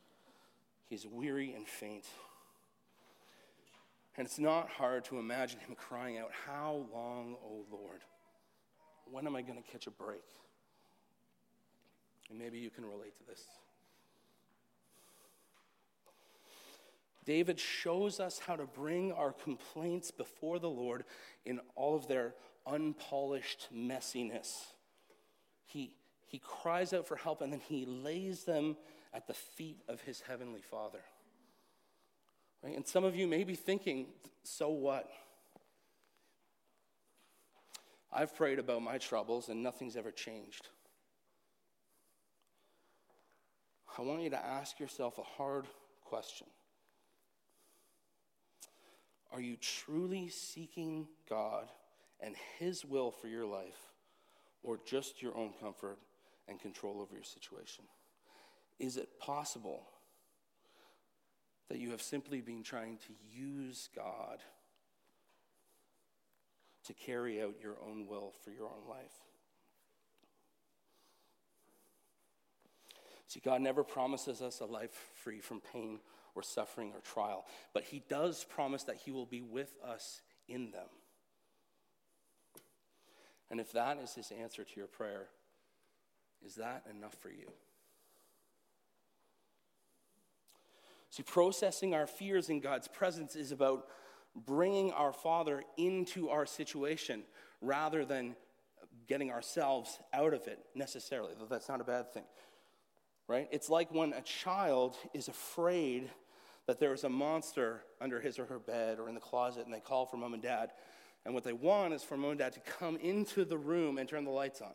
He's 0.88 1.06
weary 1.06 1.54
and 1.54 1.66
faint. 1.66 2.04
And 4.16 4.26
it's 4.26 4.38
not 4.38 4.68
hard 4.68 5.04
to 5.06 5.18
imagine 5.18 5.58
him 5.60 5.74
crying 5.74 6.18
out, 6.18 6.30
How 6.46 6.86
long, 6.92 7.36
O 7.44 7.64
Lord? 7.70 8.02
When 9.10 9.26
am 9.26 9.34
I 9.34 9.42
going 9.42 9.60
to 9.60 9.68
catch 9.68 9.86
a 9.86 9.90
break? 9.90 10.24
And 12.30 12.38
maybe 12.38 12.58
you 12.58 12.70
can 12.70 12.84
relate 12.84 13.16
to 13.16 13.26
this. 13.26 13.44
David 17.24 17.60
shows 17.60 18.18
us 18.18 18.40
how 18.40 18.56
to 18.56 18.66
bring 18.66 19.12
our 19.12 19.32
complaints 19.32 20.10
before 20.10 20.58
the 20.58 20.70
Lord 20.70 21.04
in 21.44 21.60
all 21.76 21.94
of 21.94 22.08
their 22.08 22.34
unpolished 22.66 23.68
messiness. 23.74 24.66
He, 25.64 25.94
he 26.26 26.38
cries 26.38 26.92
out 26.92 27.06
for 27.06 27.16
help 27.16 27.40
and 27.40 27.52
then 27.52 27.60
he 27.60 27.86
lays 27.86 28.44
them 28.44 28.76
at 29.14 29.26
the 29.26 29.34
feet 29.34 29.82
of 29.88 30.00
his 30.00 30.20
heavenly 30.20 30.62
Father. 30.62 31.00
Right? 32.62 32.76
And 32.76 32.86
some 32.86 33.04
of 33.04 33.14
you 33.14 33.26
may 33.26 33.44
be 33.44 33.54
thinking, 33.54 34.06
so 34.42 34.70
what? 34.70 35.08
I've 38.12 38.36
prayed 38.36 38.58
about 38.58 38.82
my 38.82 38.98
troubles 38.98 39.48
and 39.48 39.62
nothing's 39.62 39.96
ever 39.96 40.10
changed. 40.10 40.68
I 43.98 44.02
want 44.02 44.22
you 44.22 44.30
to 44.30 44.44
ask 44.44 44.80
yourself 44.80 45.18
a 45.18 45.22
hard 45.22 45.66
question. 46.04 46.46
Are 49.32 49.40
you 49.40 49.56
truly 49.56 50.28
seeking 50.28 51.08
God 51.28 51.68
and 52.20 52.34
His 52.58 52.84
will 52.84 53.10
for 53.10 53.28
your 53.28 53.46
life, 53.46 53.90
or 54.62 54.78
just 54.84 55.22
your 55.22 55.36
own 55.36 55.52
comfort 55.60 55.98
and 56.48 56.60
control 56.60 57.00
over 57.00 57.14
your 57.14 57.24
situation? 57.24 57.84
Is 58.78 58.96
it 58.96 59.18
possible 59.18 59.88
that 61.68 61.78
you 61.78 61.90
have 61.90 62.02
simply 62.02 62.40
been 62.40 62.62
trying 62.62 62.98
to 62.98 63.14
use 63.34 63.88
God 63.96 64.40
to 66.84 66.92
carry 66.92 67.40
out 67.40 67.54
your 67.62 67.76
own 67.88 68.06
will 68.06 68.32
for 68.44 68.50
your 68.50 68.66
own 68.66 68.88
life. 68.88 69.12
See, 73.26 73.40
God 73.42 73.62
never 73.62 73.82
promises 73.82 74.42
us 74.42 74.60
a 74.60 74.66
life 74.66 75.08
free 75.14 75.40
from 75.40 75.60
pain 75.72 76.00
or 76.34 76.42
suffering 76.42 76.92
or 76.94 77.00
trial, 77.00 77.44
but 77.74 77.84
He 77.84 78.02
does 78.08 78.44
promise 78.44 78.84
that 78.84 78.96
He 78.96 79.10
will 79.10 79.26
be 79.26 79.42
with 79.42 79.74
us 79.86 80.22
in 80.48 80.70
them. 80.70 80.88
And 83.50 83.60
if 83.60 83.72
that 83.72 83.98
is 83.98 84.14
His 84.14 84.32
answer 84.32 84.64
to 84.64 84.76
your 84.76 84.86
prayer, 84.86 85.28
is 86.44 86.56
that 86.56 86.84
enough 86.90 87.14
for 87.20 87.28
you? 87.28 87.50
See, 91.10 91.22
processing 91.22 91.94
our 91.94 92.06
fears 92.06 92.48
in 92.48 92.60
God's 92.60 92.88
presence 92.88 93.36
is 93.36 93.52
about 93.52 93.86
bringing 94.34 94.92
our 94.92 95.12
Father 95.12 95.62
into 95.76 96.30
our 96.30 96.46
situation 96.46 97.24
rather 97.60 98.06
than 98.06 98.34
getting 99.06 99.30
ourselves 99.30 99.98
out 100.14 100.32
of 100.32 100.46
it 100.46 100.58
necessarily, 100.74 101.32
though 101.38 101.44
that's 101.44 101.68
not 101.68 101.82
a 101.82 101.84
bad 101.84 102.12
thing. 102.14 102.24
Right? 103.28 103.46
It's 103.52 103.68
like 103.68 103.92
when 103.92 104.14
a 104.14 104.22
child 104.22 104.96
is 105.12 105.28
afraid 105.28 106.10
that 106.72 106.80
there 106.80 106.94
is 106.94 107.04
a 107.04 107.08
monster 107.10 107.82
under 108.00 108.18
his 108.18 108.38
or 108.38 108.46
her 108.46 108.58
bed 108.58 108.98
or 108.98 109.06
in 109.06 109.14
the 109.14 109.20
closet 109.20 109.66
and 109.66 109.74
they 109.74 109.78
call 109.78 110.06
for 110.06 110.16
mom 110.16 110.32
and 110.32 110.42
dad. 110.42 110.70
And 111.26 111.34
what 111.34 111.44
they 111.44 111.52
want 111.52 111.92
is 111.92 112.02
for 112.02 112.16
mom 112.16 112.30
and 112.30 112.38
dad 112.38 112.54
to 112.54 112.60
come 112.60 112.96
into 112.96 113.44
the 113.44 113.58
room 113.58 113.98
and 113.98 114.08
turn 114.08 114.24
the 114.24 114.30
lights 114.30 114.62
on. 114.62 114.72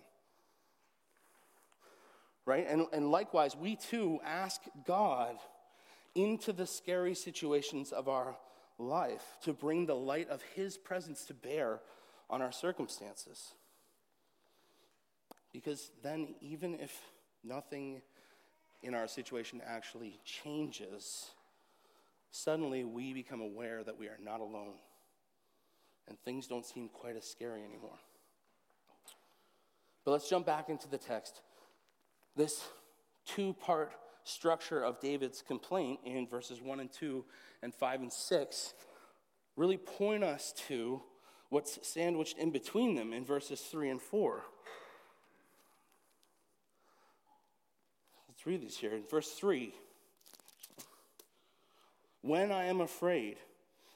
Right? 2.45 2.67
And, 2.69 2.85
and 2.93 3.09
likewise, 3.09 3.55
we 3.55 3.75
too 3.75 4.19
ask 4.23 4.61
God 4.85 5.37
into 6.13 6.53
the 6.53 6.67
scary 6.67 7.15
situations 7.15 7.91
of 7.91 8.07
our 8.07 8.37
life 8.77 9.25
to 9.45 9.51
bring 9.51 9.87
the 9.87 9.95
light 9.95 10.29
of 10.29 10.43
His 10.53 10.77
presence 10.77 11.25
to 11.25 11.33
bear 11.33 11.79
on 12.29 12.43
our 12.43 12.51
circumstances. 12.51 13.55
Because 15.51 15.89
then, 16.03 16.35
even 16.41 16.75
if 16.75 16.95
nothing 17.43 18.03
in 18.83 18.93
our 18.93 19.07
situation 19.07 19.63
actually 19.65 20.19
changes, 20.23 21.31
suddenly 22.31 22.83
we 22.83 23.13
become 23.13 23.41
aware 23.41 23.83
that 23.83 23.97
we 23.97 24.07
are 24.07 24.17
not 24.23 24.39
alone 24.39 24.75
and 26.07 26.17
things 26.19 26.47
don't 26.47 26.65
seem 26.65 26.89
quite 26.89 27.15
as 27.15 27.25
scary 27.25 27.63
anymore. 27.63 27.99
But 30.05 30.11
let's 30.11 30.29
jump 30.29 30.45
back 30.45 30.69
into 30.69 30.87
the 30.87 30.97
text. 30.97 31.41
This 32.35 32.63
two 33.25 33.53
part 33.53 33.91
structure 34.23 34.83
of 34.83 34.99
David's 34.99 35.41
complaint 35.41 35.99
in 36.05 36.27
verses 36.27 36.61
1 36.61 36.79
and 36.79 36.91
2 36.91 37.25
and 37.61 37.73
5 37.73 38.01
and 38.01 38.13
6 38.13 38.73
really 39.55 39.77
point 39.77 40.23
us 40.23 40.53
to 40.67 41.01
what's 41.49 41.79
sandwiched 41.87 42.37
in 42.37 42.51
between 42.51 42.95
them 42.95 43.13
in 43.13 43.25
verses 43.25 43.61
3 43.61 43.89
and 43.89 44.01
4. 44.01 44.43
Let's 48.29 48.45
read 48.45 48.61
these 48.61 48.77
here. 48.77 48.93
In 48.93 49.03
verse 49.09 49.31
3 49.31 49.73
When 52.21 52.51
I 52.51 52.65
am 52.65 52.81
afraid, 52.81 53.37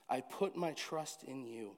I 0.10 0.22
put 0.22 0.56
my 0.56 0.72
trust 0.72 1.24
in 1.24 1.46
you. 1.46 1.72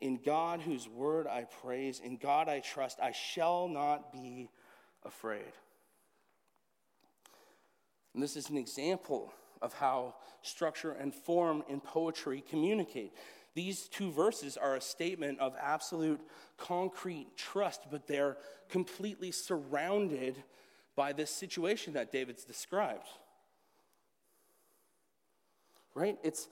In 0.00 0.20
God, 0.24 0.60
whose 0.60 0.88
word 0.88 1.26
I 1.26 1.44
praise, 1.62 2.00
in 2.04 2.16
God 2.16 2.48
I 2.48 2.60
trust, 2.60 2.98
I 3.02 3.12
shall 3.12 3.68
not 3.68 4.12
be 4.12 4.48
afraid. 5.04 5.52
And 8.14 8.22
this 8.22 8.36
is 8.36 8.50
an 8.50 8.56
example 8.56 9.32
of 9.60 9.72
how 9.74 10.14
structure 10.42 10.92
and 10.92 11.14
form 11.14 11.64
in 11.68 11.80
poetry 11.80 12.44
communicate. 12.48 13.12
These 13.54 13.88
two 13.88 14.12
verses 14.12 14.56
are 14.56 14.76
a 14.76 14.80
statement 14.80 15.40
of 15.40 15.54
absolute 15.60 16.20
concrete 16.56 17.36
trust, 17.36 17.86
but 17.90 18.06
they're 18.06 18.36
completely 18.68 19.32
surrounded 19.32 20.36
by 20.94 21.12
this 21.12 21.30
situation 21.30 21.94
that 21.94 22.12
David's 22.12 22.44
described. 22.44 23.08
Right? 25.98 26.16
It's, 26.22 26.46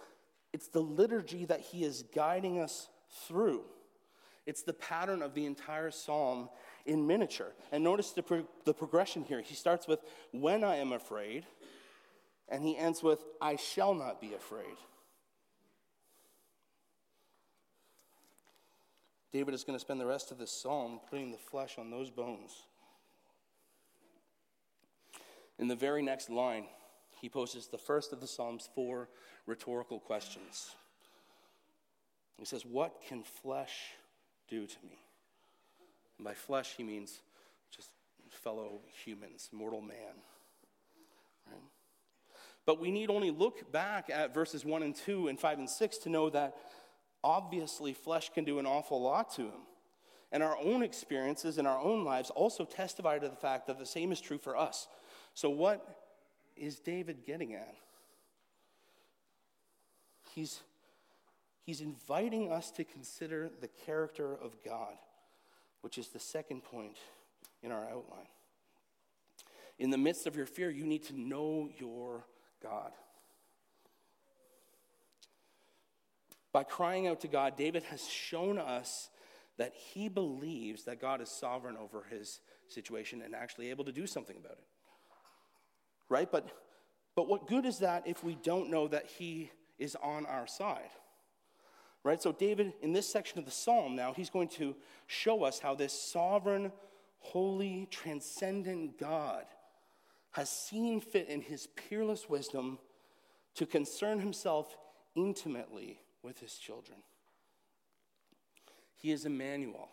it's 0.53 0.67
the 0.67 0.81
liturgy 0.81 1.45
that 1.45 1.61
he 1.61 1.85
is 1.85 2.03
guiding 2.15 2.59
us 2.59 2.89
through. 3.29 3.63
It's 4.45 4.63
the 4.63 4.73
pattern 4.73 5.23
of 5.23 5.35
the 5.35 5.47
entire 5.47 5.93
psalm 5.93 6.49
in 6.85 7.07
miniature. 7.07 7.53
And 7.71 7.85
notice 7.85 8.11
the, 8.11 8.25
pro- 8.25 8.49
the 8.65 8.75
progression 8.75 9.23
here. 9.23 9.41
He 9.41 9.55
starts 9.55 9.87
with, 9.87 10.01
When 10.33 10.65
I 10.65 10.77
am 10.77 10.93
afraid, 10.93 11.47
and 12.49 12.65
he 12.65 12.77
ends 12.77 13.05
with, 13.05 13.25
I 13.41 13.55
shall 13.55 13.95
not 13.95 14.21
be 14.21 14.35
afraid. 14.35 14.77
David 19.33 19.55
is 19.55 19.63
going 19.63 19.79
to 19.79 19.81
spend 19.81 20.01
the 20.01 20.07
rest 20.07 20.33
of 20.33 20.39
this 20.39 20.51
psalm 20.51 20.99
putting 21.09 21.31
the 21.31 21.39
flesh 21.39 21.77
on 21.79 21.91
those 21.91 22.11
bones. 22.11 22.65
In 25.59 25.69
the 25.69 25.77
very 25.77 26.03
next 26.03 26.31
line, 26.31 26.65
he 27.21 27.29
poses 27.29 27.69
the 27.69 27.79
first 27.79 28.13
of 28.13 28.21
the 28.21 28.27
psalm's 28.27 28.69
four 28.75 29.09
rhetorical 29.47 29.99
questions. 29.99 30.75
He 32.39 32.45
says, 32.45 32.65
What 32.65 33.03
can 33.09 33.23
flesh 33.23 33.95
do 34.49 34.67
to 34.67 34.77
me? 34.85 34.99
And 36.19 36.25
by 36.25 36.35
flesh, 36.35 36.75
he 36.77 36.83
means 36.83 37.21
just 37.75 37.91
fellow 38.31 38.81
humans, 39.05 39.49
mortal 39.53 39.81
man. 39.81 40.21
Right? 41.51 41.61
But 42.67 42.81
we 42.81 42.91
need 42.91 43.11
only 43.11 43.31
look 43.31 43.71
back 43.73 44.11
at 44.11 44.35
verses 44.35 44.65
1 44.65 44.83
and 44.83 44.95
2 44.95 45.29
and 45.29 45.39
5 45.39 45.59
and 45.59 45.71
6 45.71 45.99
to 45.99 46.09
know 46.09 46.29
that 46.31 46.57
obviously 47.23 47.93
flesh 47.93 48.31
can 48.31 48.45
do 48.45 48.59
an 48.59 48.67
awful 48.67 49.01
lot 49.01 49.35
to 49.37 49.43
him. 49.43 49.61
And 50.33 50.43
our 50.43 50.59
own 50.59 50.83
experiences 50.83 51.57
in 51.57 51.67
our 51.67 51.79
own 51.79 52.05
lives 52.05 52.31
also 52.31 52.65
testify 52.65 53.19
to 53.19 53.29
the 53.29 53.37
fact 53.37 53.69
that 53.69 53.79
the 53.79 53.87
same 53.87 54.11
is 54.11 54.21
true 54.21 54.39
for 54.39 54.57
us. 54.57 54.89
So, 55.35 55.49
what 55.49 56.06
is 56.57 56.79
David 56.79 57.25
getting 57.27 57.55
at? 57.55 57.75
He's, 60.35 60.61
he's 61.65 61.81
inviting 61.81 62.53
us 62.53 62.71
to 62.73 62.85
consider 62.85 63.51
the 63.61 63.69
character 63.69 64.35
of 64.35 64.57
God 64.65 64.97
which 65.87 65.99
is 65.99 66.09
the 66.09 66.19
second 66.19 66.65
point 66.65 66.97
in 67.63 67.71
our 67.71 67.85
outline. 67.85 68.27
In 69.79 69.91
the 69.91 69.97
midst 69.97 70.27
of 70.27 70.35
your 70.35 70.45
fear, 70.45 70.69
you 70.69 70.85
need 70.85 71.05
to 71.05 71.17
know 71.17 71.69
your 71.79 72.25
God. 72.61 72.91
By 76.53 76.65
crying 76.65 77.07
out 77.07 77.21
to 77.21 77.29
God, 77.29 77.57
David 77.57 77.85
has 77.85 78.05
shown 78.09 78.59
us 78.59 79.11
that 79.59 79.75
he 79.75 80.09
believes 80.09 80.87
that 80.87 81.01
God 81.01 81.21
is 81.21 81.29
sovereign 81.29 81.77
over 81.77 82.05
his 82.11 82.41
situation 82.67 83.23
and 83.23 83.33
actually 83.33 83.71
able 83.71 83.85
to 83.85 83.93
do 83.93 84.09
something 84.09 84.37
about 84.37 84.59
it. 84.59 84.65
Right? 86.09 86.31
But, 86.31 86.49
but 87.15 87.29
what 87.29 87.47
good 87.47 87.67
is 87.67 87.79
that 87.79 88.07
if 88.07 88.23
we 88.23 88.37
don't 88.37 88.71
know 88.71 88.89
that 88.89 89.07
he 89.07 89.51
is 89.79 89.97
on 90.03 90.27
our 90.27 90.47
side? 90.47 90.91
Right? 92.05 92.23
So, 92.23 92.31
David, 92.33 92.73
in 92.83 92.93
this 92.93 93.09
section 93.09 93.39
of 93.39 93.45
the 93.45 93.51
psalm 93.51 93.97
now, 93.97 94.13
he's 94.13 94.31
going 94.31 94.49
to 94.51 94.77
show 95.09 95.43
us 95.43 95.59
how 95.59 95.75
this 95.75 95.93
sovereign, 95.93 96.71
holy, 97.19 97.89
transcendent 97.91 98.99
God 98.99 99.45
has 100.31 100.49
seen 100.49 101.01
fit 101.01 101.29
in 101.29 101.41
his 101.41 101.67
peerless 101.69 102.29
wisdom 102.29 102.79
to 103.55 103.67
concern 103.67 104.21
himself 104.21 104.77
intimately 105.15 105.99
with 106.23 106.39
his 106.39 106.59
children. 106.59 106.99
He 108.95 109.11
is 109.13 109.25
Emmanuel, 109.25 109.89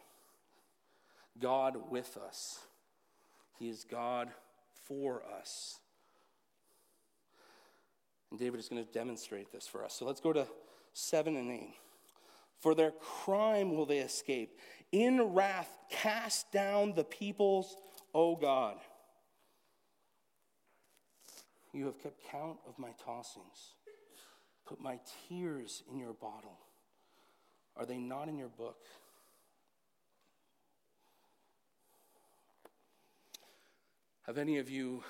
God 1.39 1.89
with 1.89 2.17
us. 2.17 2.59
He 3.57 3.69
is 3.69 3.85
God 3.89 4.29
for 4.87 5.23
us. 5.39 5.79
And 8.33 8.39
David 8.39 8.59
is 8.59 8.67
going 8.67 8.83
to 8.83 8.91
demonstrate 8.91 9.51
this 9.51 9.67
for 9.67 9.85
us. 9.85 9.93
So 9.93 10.05
let's 10.05 10.19
go 10.19 10.33
to 10.33 10.47
7 10.93 11.37
and 11.37 11.51
8. 11.51 11.69
For 12.61 12.73
their 12.73 12.89
crime 12.89 13.75
will 13.75 13.85
they 13.85 13.99
escape. 13.99 14.57
In 14.91 15.21
wrath, 15.21 15.69
cast 15.91 16.51
down 16.51 16.93
the 16.95 17.03
peoples, 17.03 17.77
O 18.11 18.35
God. 18.35 18.77
You 21.73 21.85
have 21.85 22.01
kept 22.01 22.23
count 22.31 22.57
of 22.67 22.79
my 22.79 22.89
tossings. 23.07 23.75
Put 24.65 24.81
my 24.81 24.99
tears 25.29 25.83
in 25.91 25.99
your 25.99 26.13
bottle. 26.13 26.57
Are 27.77 27.85
they 27.85 27.99
not 27.99 28.29
in 28.29 28.39
your 28.39 28.49
book? 28.49 28.79
Have 34.25 34.39
any 34.39 34.57
of 34.57 34.71
you 34.71 35.03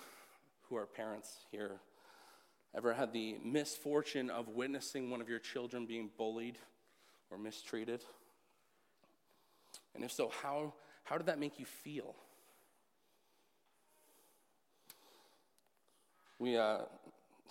who 0.67 0.75
are 0.75 0.86
parents 0.86 1.38
here 1.49 1.79
ever 2.75 2.93
had 2.93 3.13
the 3.13 3.38
misfortune 3.43 4.29
of 4.29 4.49
witnessing 4.49 5.09
one 5.09 5.21
of 5.21 5.29
your 5.29 5.39
children 5.39 5.86
being 5.86 6.09
bullied 6.17 6.57
or 7.29 7.38
mistreated? 7.38 8.03
And 9.95 10.03
if 10.03 10.12
so, 10.12 10.31
how, 10.41 10.73
how 11.03 11.17
did 11.17 11.27
that 11.27 11.39
make 11.39 11.59
you 11.59 11.65
feel? 11.65 12.15
We, 16.39 16.57
uh, 16.57 16.79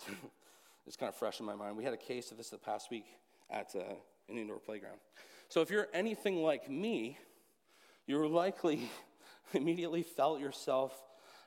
it's 0.85 0.97
kind 0.97 1.09
of 1.09 1.15
fresh 1.15 1.39
in 1.39 1.45
my 1.45 1.55
mind. 1.55 1.77
We 1.77 1.83
had 1.83 1.93
a 1.93 1.97
case 1.97 2.31
of 2.31 2.37
this 2.37 2.49
the 2.49 2.57
past 2.57 2.91
week 2.91 3.05
at 3.49 3.73
uh, 3.75 3.93
an 4.29 4.37
indoor 4.37 4.59
playground. 4.59 4.97
So 5.49 5.61
if 5.61 5.69
you're 5.69 5.87
anything 5.93 6.41
like 6.41 6.69
me, 6.69 7.17
you're 8.05 8.27
likely 8.27 8.89
immediately 9.53 10.03
felt 10.03 10.39
yourself 10.39 10.93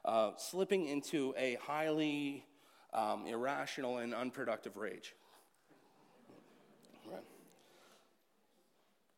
uh, 0.04 0.30
slipping 0.38 0.86
into 0.86 1.34
a 1.36 1.58
highly 1.66 2.44
um, 2.96 3.26
irrational 3.26 3.98
and 3.98 4.14
unproductive 4.14 4.76
rage. 4.76 5.14
Right. 7.06 7.22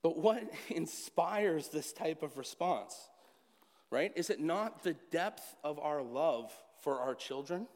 But 0.02 0.18
what 0.18 0.42
inspires 0.68 1.68
this 1.68 1.92
type 1.92 2.22
of 2.22 2.36
response? 2.36 2.94
Right? 3.90 4.12
Is 4.16 4.28
it 4.28 4.40
not 4.40 4.82
the 4.82 4.94
depth 5.10 5.54
of 5.64 5.78
our 5.78 6.02
love 6.02 6.52
for 6.82 7.00
our 7.00 7.14
children? 7.14 7.66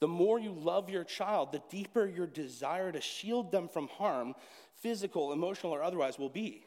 The 0.00 0.08
more 0.08 0.40
you 0.40 0.52
love 0.52 0.88
your 0.88 1.04
child, 1.04 1.52
the 1.52 1.62
deeper 1.70 2.06
your 2.06 2.26
desire 2.26 2.90
to 2.90 3.00
shield 3.00 3.52
them 3.52 3.68
from 3.68 3.86
harm, 3.88 4.34
physical, 4.76 5.32
emotional, 5.32 5.72
or 5.72 5.82
otherwise, 5.82 6.18
will 6.18 6.30
be. 6.30 6.64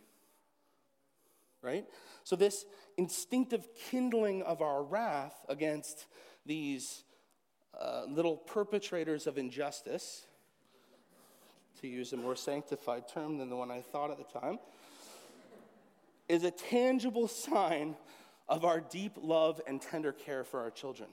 Right? 1.61 1.85
So, 2.23 2.35
this 2.35 2.63
instinctive 2.97 3.67
kindling 3.89 4.43
of 4.43 4.61
our 4.61 4.83
wrath 4.83 5.33
against 5.49 6.05
these 6.45 7.03
uh, 7.79 8.03
little 8.07 8.37
perpetrators 8.37 9.27
of 9.27 9.37
injustice, 9.37 10.25
to 11.81 11.87
use 11.87 12.13
a 12.13 12.17
more 12.17 12.35
sanctified 12.35 13.07
term 13.07 13.37
than 13.37 13.49
the 13.49 13.55
one 13.55 13.71
I 13.71 13.81
thought 13.81 14.11
at 14.11 14.17
the 14.17 14.39
time, 14.39 14.59
is 16.29 16.43
a 16.43 16.51
tangible 16.51 17.27
sign 17.27 17.95
of 18.47 18.63
our 18.63 18.79
deep 18.79 19.13
love 19.21 19.59
and 19.67 19.81
tender 19.81 20.11
care 20.11 20.43
for 20.43 20.61
our 20.61 20.71
children 20.71 21.09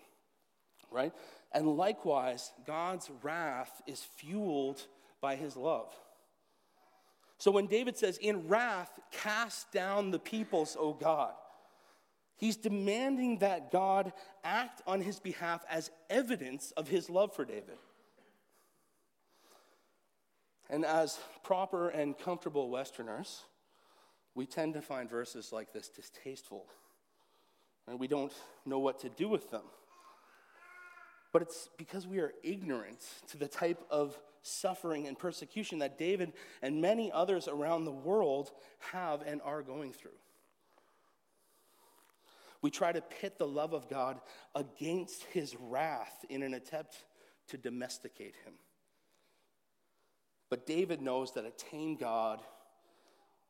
right? 0.90 1.12
And 1.52 1.76
likewise, 1.76 2.52
God's 2.66 3.10
wrath 3.22 3.82
is 3.86 4.02
fueled 4.16 4.82
by 5.20 5.36
his 5.36 5.56
love. 5.56 5.92
So 7.38 7.50
when 7.50 7.66
David 7.66 7.96
says, 7.96 8.18
In 8.18 8.48
wrath, 8.48 8.90
cast 9.10 9.72
down 9.72 10.10
the 10.10 10.18
peoples, 10.18 10.76
O 10.78 10.92
God, 10.92 11.32
he's 12.40 12.57
demanding 12.57 13.38
that 13.38 13.70
God 13.70 14.12
act 14.42 14.83
on 14.87 15.00
his 15.00 15.20
behalf 15.20 15.64
as 15.70 15.90
evidence 16.09 16.72
of 16.72 16.88
his 16.88 17.09
love 17.09 17.33
for 17.33 17.44
David. 17.44 17.79
And 20.68 20.85
as 20.85 21.18
proper 21.44 21.88
and 21.88 22.18
comfortable 22.18 22.68
Westerners, 22.70 23.44
we 24.35 24.46
tend 24.46 24.74
to 24.74 24.83
find 24.83 25.09
verses 25.09 25.53
like 25.53 25.72
this 25.72 25.88
distasteful, 25.88 26.64
and 27.87 27.98
we 27.98 28.09
don't 28.09 28.33
know 28.66 28.79
what 28.79 29.00
to 29.00 29.09
do 29.09 29.29
with 29.29 29.50
them 29.50 29.62
but 31.33 31.42
it's 31.42 31.68
because 31.76 32.07
we 32.07 32.18
are 32.18 32.33
ignorant 32.42 33.05
to 33.29 33.37
the 33.37 33.48
type 33.48 33.85
of 33.90 34.18
suffering 34.42 35.07
and 35.07 35.18
persecution 35.18 35.79
that 35.79 35.98
David 35.98 36.33
and 36.62 36.81
many 36.81 37.12
others 37.12 37.46
around 37.46 37.85
the 37.85 37.92
world 37.92 38.50
have 38.92 39.22
and 39.22 39.40
are 39.42 39.62
going 39.62 39.92
through. 39.92 40.11
We 42.62 42.70
try 42.70 42.92
to 42.92 43.00
pit 43.00 43.38
the 43.38 43.46
love 43.46 43.72
of 43.72 43.88
God 43.88 44.20
against 44.54 45.24
his 45.24 45.56
wrath 45.58 46.24
in 46.28 46.42
an 46.42 46.54
attempt 46.54 47.04
to 47.48 47.56
domesticate 47.56 48.34
him. 48.44 48.54
But 50.50 50.66
David 50.66 51.00
knows 51.00 51.32
that 51.34 51.44
a 51.44 51.50
tame 51.50 51.96
God 51.96 52.40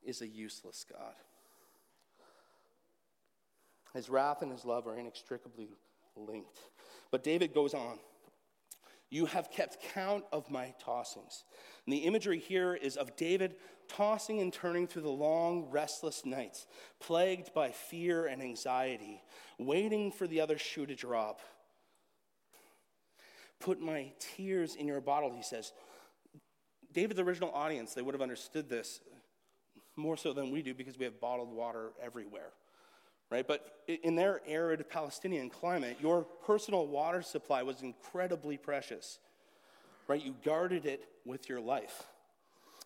is 0.02 0.22
a 0.22 0.28
useless 0.28 0.84
God. 0.90 1.14
His 3.94 4.08
wrath 4.08 4.42
and 4.42 4.52
his 4.52 4.64
love 4.64 4.86
are 4.86 4.96
inextricably 4.96 5.70
linked. 6.14 6.60
But 7.10 7.24
David 7.24 7.52
goes 7.52 7.74
on. 7.74 7.98
You 9.10 9.26
have 9.26 9.50
kept 9.50 9.82
count 9.92 10.24
of 10.32 10.48
my 10.50 10.72
tossings. 10.84 11.42
And 11.84 11.92
the 11.92 11.98
imagery 11.98 12.38
here 12.38 12.74
is 12.74 12.96
of 12.96 13.16
David 13.16 13.56
tossing 13.96 14.40
and 14.40 14.52
turning 14.52 14.86
through 14.86 15.02
the 15.02 15.08
long, 15.08 15.68
restless 15.70 16.24
nights, 16.24 16.66
plagued 17.00 17.52
by 17.52 17.70
fear 17.70 18.26
and 18.26 18.42
anxiety, 18.42 19.22
waiting 19.58 20.12
for 20.12 20.26
the 20.26 20.40
other 20.40 20.58
shoe 20.58 20.86
to 20.86 20.94
drop. 20.94 21.40
Put 23.58 23.80
my 23.80 24.12
tears 24.18 24.74
in 24.74 24.86
your 24.86 25.00
bottle, 25.00 25.32
he 25.34 25.42
says. 25.42 25.72
David's 26.92 27.20
original 27.20 27.50
audience, 27.52 27.94
they 27.94 28.02
would 28.02 28.14
have 28.14 28.22
understood 28.22 28.68
this 28.68 29.00
more 29.96 30.16
so 30.16 30.32
than 30.32 30.50
we 30.50 30.62
do 30.62 30.74
because 30.74 30.98
we 30.98 31.04
have 31.04 31.20
bottled 31.20 31.52
water 31.52 31.90
everywhere 32.02 32.52
right? 33.30 33.46
But 33.46 33.64
in 33.86 34.16
their 34.16 34.40
arid 34.46 34.88
Palestinian 34.88 35.50
climate, 35.50 35.96
your 36.00 36.24
personal 36.44 36.86
water 36.86 37.22
supply 37.22 37.62
was 37.62 37.82
incredibly 37.82 38.56
precious, 38.56 39.18
right? 40.08 40.22
You 40.22 40.34
guarded 40.44 40.84
it 40.84 41.04
with 41.24 41.48
your 41.48 41.60
life. 41.60 42.02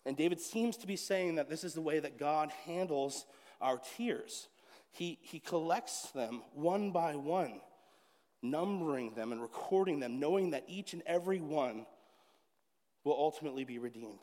And 0.05 0.15
David 0.15 0.39
seems 0.39 0.77
to 0.77 0.87
be 0.87 0.95
saying 0.95 1.35
that 1.35 1.49
this 1.49 1.63
is 1.63 1.73
the 1.73 1.81
way 1.81 1.99
that 1.99 2.19
God 2.19 2.51
handles 2.65 3.25
our 3.59 3.81
tears. 3.97 4.47
He, 4.91 5.17
he 5.21 5.39
collects 5.39 6.11
them 6.11 6.41
one 6.53 6.91
by 6.91 7.15
one, 7.15 7.59
numbering 8.41 9.13
them 9.15 9.31
and 9.31 9.41
recording 9.41 9.99
them, 9.99 10.19
knowing 10.19 10.51
that 10.51 10.63
each 10.67 10.93
and 10.93 11.01
every 11.05 11.39
one 11.39 11.85
will 13.03 13.15
ultimately 13.17 13.63
be 13.63 13.79
redeemed. 13.79 14.21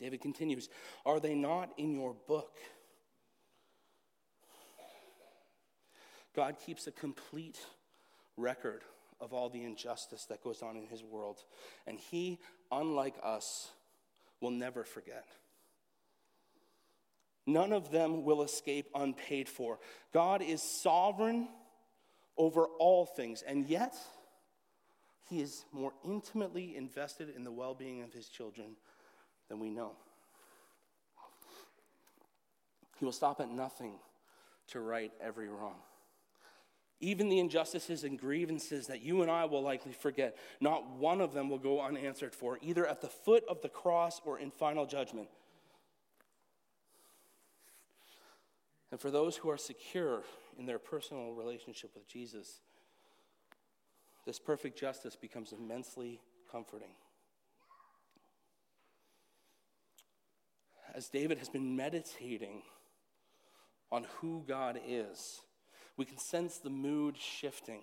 David 0.00 0.20
continues 0.20 0.68
Are 1.06 1.20
they 1.20 1.34
not 1.34 1.70
in 1.78 1.94
your 1.94 2.14
book? 2.26 2.58
God 6.34 6.56
keeps 6.64 6.86
a 6.86 6.92
complete 6.92 7.58
record 8.36 8.82
of 9.20 9.32
all 9.32 9.48
the 9.48 9.62
injustice 9.62 10.24
that 10.24 10.42
goes 10.42 10.62
on 10.62 10.76
in 10.76 10.86
his 10.86 11.02
world. 11.04 11.44
And 11.86 11.98
he, 11.98 12.40
unlike 12.72 13.14
us, 13.22 13.70
will 14.42 14.50
never 14.50 14.84
forget. 14.84 15.24
None 17.46 17.72
of 17.72 17.90
them 17.90 18.24
will 18.24 18.42
escape 18.42 18.88
unpaid 18.94 19.48
for. 19.48 19.78
God 20.12 20.42
is 20.42 20.62
sovereign 20.62 21.48
over 22.36 22.66
all 22.78 23.06
things, 23.06 23.42
and 23.42 23.66
yet 23.66 23.94
he 25.28 25.40
is 25.40 25.64
more 25.72 25.92
intimately 26.04 26.76
invested 26.76 27.34
in 27.34 27.44
the 27.44 27.50
well 27.50 27.74
being 27.74 28.02
of 28.02 28.12
his 28.12 28.28
children 28.28 28.76
than 29.48 29.58
we 29.58 29.70
know. 29.70 29.92
He 32.98 33.04
will 33.04 33.12
stop 33.12 33.40
at 33.40 33.50
nothing 33.50 33.94
to 34.68 34.80
right 34.80 35.12
every 35.20 35.48
wrong. 35.48 35.76
Even 37.02 37.28
the 37.28 37.40
injustices 37.40 38.04
and 38.04 38.16
grievances 38.16 38.86
that 38.86 39.02
you 39.02 39.22
and 39.22 39.30
I 39.30 39.44
will 39.44 39.60
likely 39.60 39.92
forget, 39.92 40.36
not 40.60 40.88
one 40.88 41.20
of 41.20 41.34
them 41.34 41.50
will 41.50 41.58
go 41.58 41.80
unanswered 41.82 42.32
for, 42.32 42.60
either 42.62 42.86
at 42.86 43.00
the 43.00 43.08
foot 43.08 43.42
of 43.48 43.60
the 43.60 43.68
cross 43.68 44.20
or 44.24 44.38
in 44.38 44.52
final 44.52 44.86
judgment. 44.86 45.28
And 48.92 49.00
for 49.00 49.10
those 49.10 49.36
who 49.36 49.50
are 49.50 49.58
secure 49.58 50.22
in 50.56 50.64
their 50.64 50.78
personal 50.78 51.32
relationship 51.32 51.90
with 51.92 52.06
Jesus, 52.06 52.60
this 54.24 54.38
perfect 54.38 54.78
justice 54.78 55.16
becomes 55.16 55.52
immensely 55.52 56.20
comforting. 56.52 56.94
As 60.94 61.08
David 61.08 61.38
has 61.38 61.48
been 61.48 61.74
meditating 61.74 62.62
on 63.90 64.06
who 64.20 64.44
God 64.46 64.78
is, 64.86 65.40
we 65.96 66.04
can 66.04 66.18
sense 66.18 66.58
the 66.58 66.70
mood 66.70 67.16
shifting. 67.16 67.82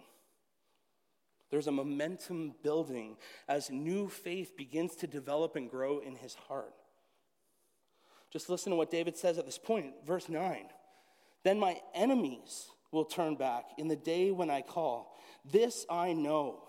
There's 1.50 1.67
a 1.67 1.72
momentum 1.72 2.54
building 2.62 3.17
as 3.48 3.69
new 3.69 4.08
faith 4.08 4.56
begins 4.56 4.95
to 4.98 5.08
develop 5.08 5.56
and 5.56 5.69
grow 5.69 6.00
in 6.00 6.15
his 6.15 6.36
heart. 6.36 6.74
Just 8.32 8.50
listen 8.50 8.72
to 8.72 8.76
what 8.76 8.91
David 8.91 9.17
says 9.17 9.38
at 9.38 9.45
this 9.45 9.58
point, 9.58 9.93
verse 10.06 10.30
9. 10.30 10.65
Then 11.43 11.60
my 11.60 11.80
enemies 11.95 12.67
will 12.91 13.06
turn 13.06 13.36
back 13.36 13.65
in 13.78 13.88
the 13.88 13.95
day 13.95 14.32
when 14.32 14.50
I 14.50 14.62
call. 14.62 15.17
This 15.43 15.86
I 15.89 16.13
know, 16.13 16.63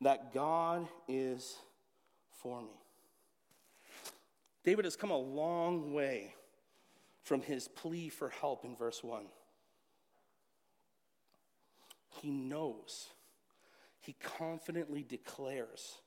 that 0.00 0.34
God 0.34 0.86
is 1.08 1.56
for 2.42 2.60
me. 2.60 2.78
David 4.64 4.84
has 4.84 4.96
come 4.96 5.10
a 5.10 5.18
long 5.18 5.92
way 5.92 6.34
from 7.22 7.40
his 7.40 7.68
plea 7.68 8.08
for 8.08 8.28
help 8.28 8.64
in 8.64 8.76
verse 8.76 9.02
1. 9.02 9.24
He 12.20 12.30
knows. 12.30 13.08
He 14.00 14.14
confidently 14.14 15.02
declares 15.02 15.98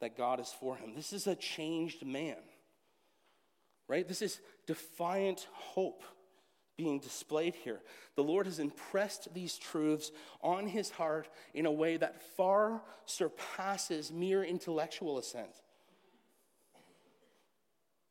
that 0.00 0.16
God 0.16 0.40
is 0.40 0.52
for 0.58 0.76
him. 0.76 0.94
This 0.94 1.12
is 1.12 1.26
a 1.26 1.36
changed 1.36 2.04
man, 2.04 2.36
right? 3.88 4.06
This 4.06 4.22
is 4.22 4.40
defiant 4.66 5.46
hope 5.52 6.02
being 6.76 6.98
displayed 6.98 7.54
here. 7.54 7.80
The 8.16 8.24
Lord 8.24 8.46
has 8.46 8.58
impressed 8.58 9.32
these 9.32 9.56
truths 9.56 10.10
on 10.42 10.66
his 10.66 10.90
heart 10.90 11.28
in 11.54 11.66
a 11.66 11.72
way 11.72 11.96
that 11.96 12.22
far 12.36 12.82
surpasses 13.06 14.12
mere 14.12 14.42
intellectual 14.42 15.18
assent. 15.18 15.54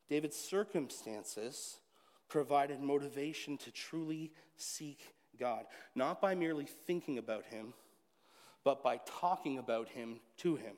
David's 0.09 0.37
circumstances 0.37 1.79
provided 2.29 2.79
motivation 2.79 3.57
to 3.57 3.71
truly 3.71 4.31
seek 4.55 5.13
God, 5.39 5.65
not 5.95 6.21
by 6.21 6.35
merely 6.35 6.65
thinking 6.65 7.17
about 7.17 7.45
Him, 7.45 7.73
but 8.63 8.83
by 8.83 8.99
talking 9.05 9.57
about 9.57 9.89
Him 9.89 10.19
to 10.37 10.55
Him. 10.55 10.75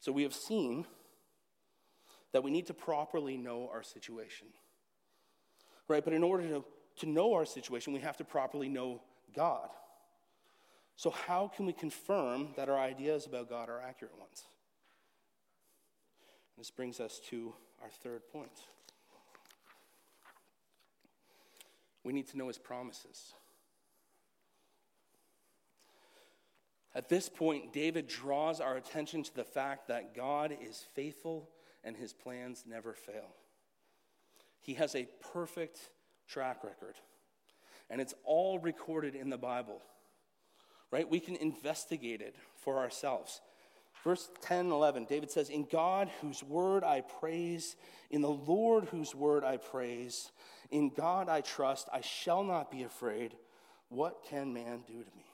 So 0.00 0.12
we 0.12 0.22
have 0.22 0.34
seen 0.34 0.86
that 2.32 2.42
we 2.42 2.50
need 2.50 2.66
to 2.66 2.74
properly 2.74 3.36
know 3.36 3.70
our 3.72 3.82
situation. 3.82 4.48
right? 5.88 6.04
But 6.04 6.12
in 6.12 6.22
order 6.22 6.46
to, 6.48 6.64
to 6.96 7.06
know 7.06 7.32
our 7.32 7.46
situation, 7.46 7.92
we 7.92 8.00
have 8.00 8.16
to 8.18 8.24
properly 8.24 8.68
know 8.68 9.00
God. 9.34 9.68
So, 10.96 11.10
how 11.10 11.50
can 11.54 11.66
we 11.66 11.72
confirm 11.72 12.48
that 12.56 12.68
our 12.68 12.78
ideas 12.78 13.26
about 13.26 13.48
God 13.48 13.68
are 13.68 13.80
accurate 13.80 14.18
ones? 14.18 14.44
This 16.56 16.70
brings 16.70 17.00
us 17.00 17.20
to 17.30 17.54
our 17.82 17.90
third 17.90 18.22
point. 18.32 18.52
We 22.04 22.12
need 22.12 22.28
to 22.28 22.38
know 22.38 22.48
his 22.48 22.58
promises. 22.58 23.32
At 26.94 27.08
this 27.08 27.28
point, 27.28 27.72
David 27.72 28.06
draws 28.06 28.60
our 28.60 28.76
attention 28.76 29.24
to 29.24 29.34
the 29.34 29.44
fact 29.44 29.88
that 29.88 30.14
God 30.14 30.56
is 30.62 30.84
faithful 30.94 31.48
and 31.82 31.96
his 31.96 32.12
plans 32.12 32.64
never 32.68 32.92
fail. 32.92 33.34
He 34.60 34.74
has 34.74 34.94
a 34.94 35.08
perfect 35.32 35.90
track 36.28 36.62
record, 36.62 36.94
and 37.90 38.00
it's 38.00 38.14
all 38.24 38.58
recorded 38.58 39.14
in 39.14 39.28
the 39.28 39.36
Bible, 39.36 39.82
right? 40.90 41.08
We 41.08 41.20
can 41.20 41.36
investigate 41.36 42.22
it 42.22 42.36
for 42.56 42.78
ourselves. 42.78 43.40
Verse 44.04 44.28
10 44.42 44.70
11, 44.70 45.06
David 45.06 45.30
says, 45.30 45.48
In 45.48 45.64
God 45.64 46.10
whose 46.20 46.42
word 46.42 46.84
I 46.84 47.00
praise, 47.00 47.74
in 48.10 48.20
the 48.20 48.28
Lord 48.28 48.84
whose 48.84 49.14
word 49.14 49.44
I 49.44 49.56
praise, 49.56 50.30
in 50.70 50.90
God 50.90 51.30
I 51.30 51.40
trust, 51.40 51.88
I 51.90 52.02
shall 52.02 52.44
not 52.44 52.70
be 52.70 52.82
afraid. 52.82 53.34
What 53.88 54.22
can 54.28 54.52
man 54.52 54.82
do 54.86 54.92
to 54.92 55.16
me? 55.16 55.24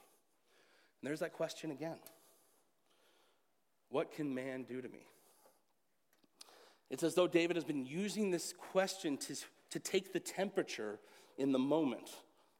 And 1.00 1.08
there's 1.08 1.18
that 1.18 1.32
question 1.32 1.72
again. 1.72 1.98
What 3.88 4.12
can 4.12 4.32
man 4.32 4.62
do 4.62 4.80
to 4.80 4.88
me? 4.88 5.04
It's 6.90 7.02
as 7.02 7.16
though 7.16 7.26
David 7.26 7.56
has 7.56 7.64
been 7.64 7.84
using 7.84 8.30
this 8.30 8.54
question 8.70 9.16
to, 9.16 9.34
to 9.70 9.78
take 9.80 10.12
the 10.12 10.20
temperature 10.20 11.00
in 11.38 11.50
the 11.50 11.58
moment 11.58 12.08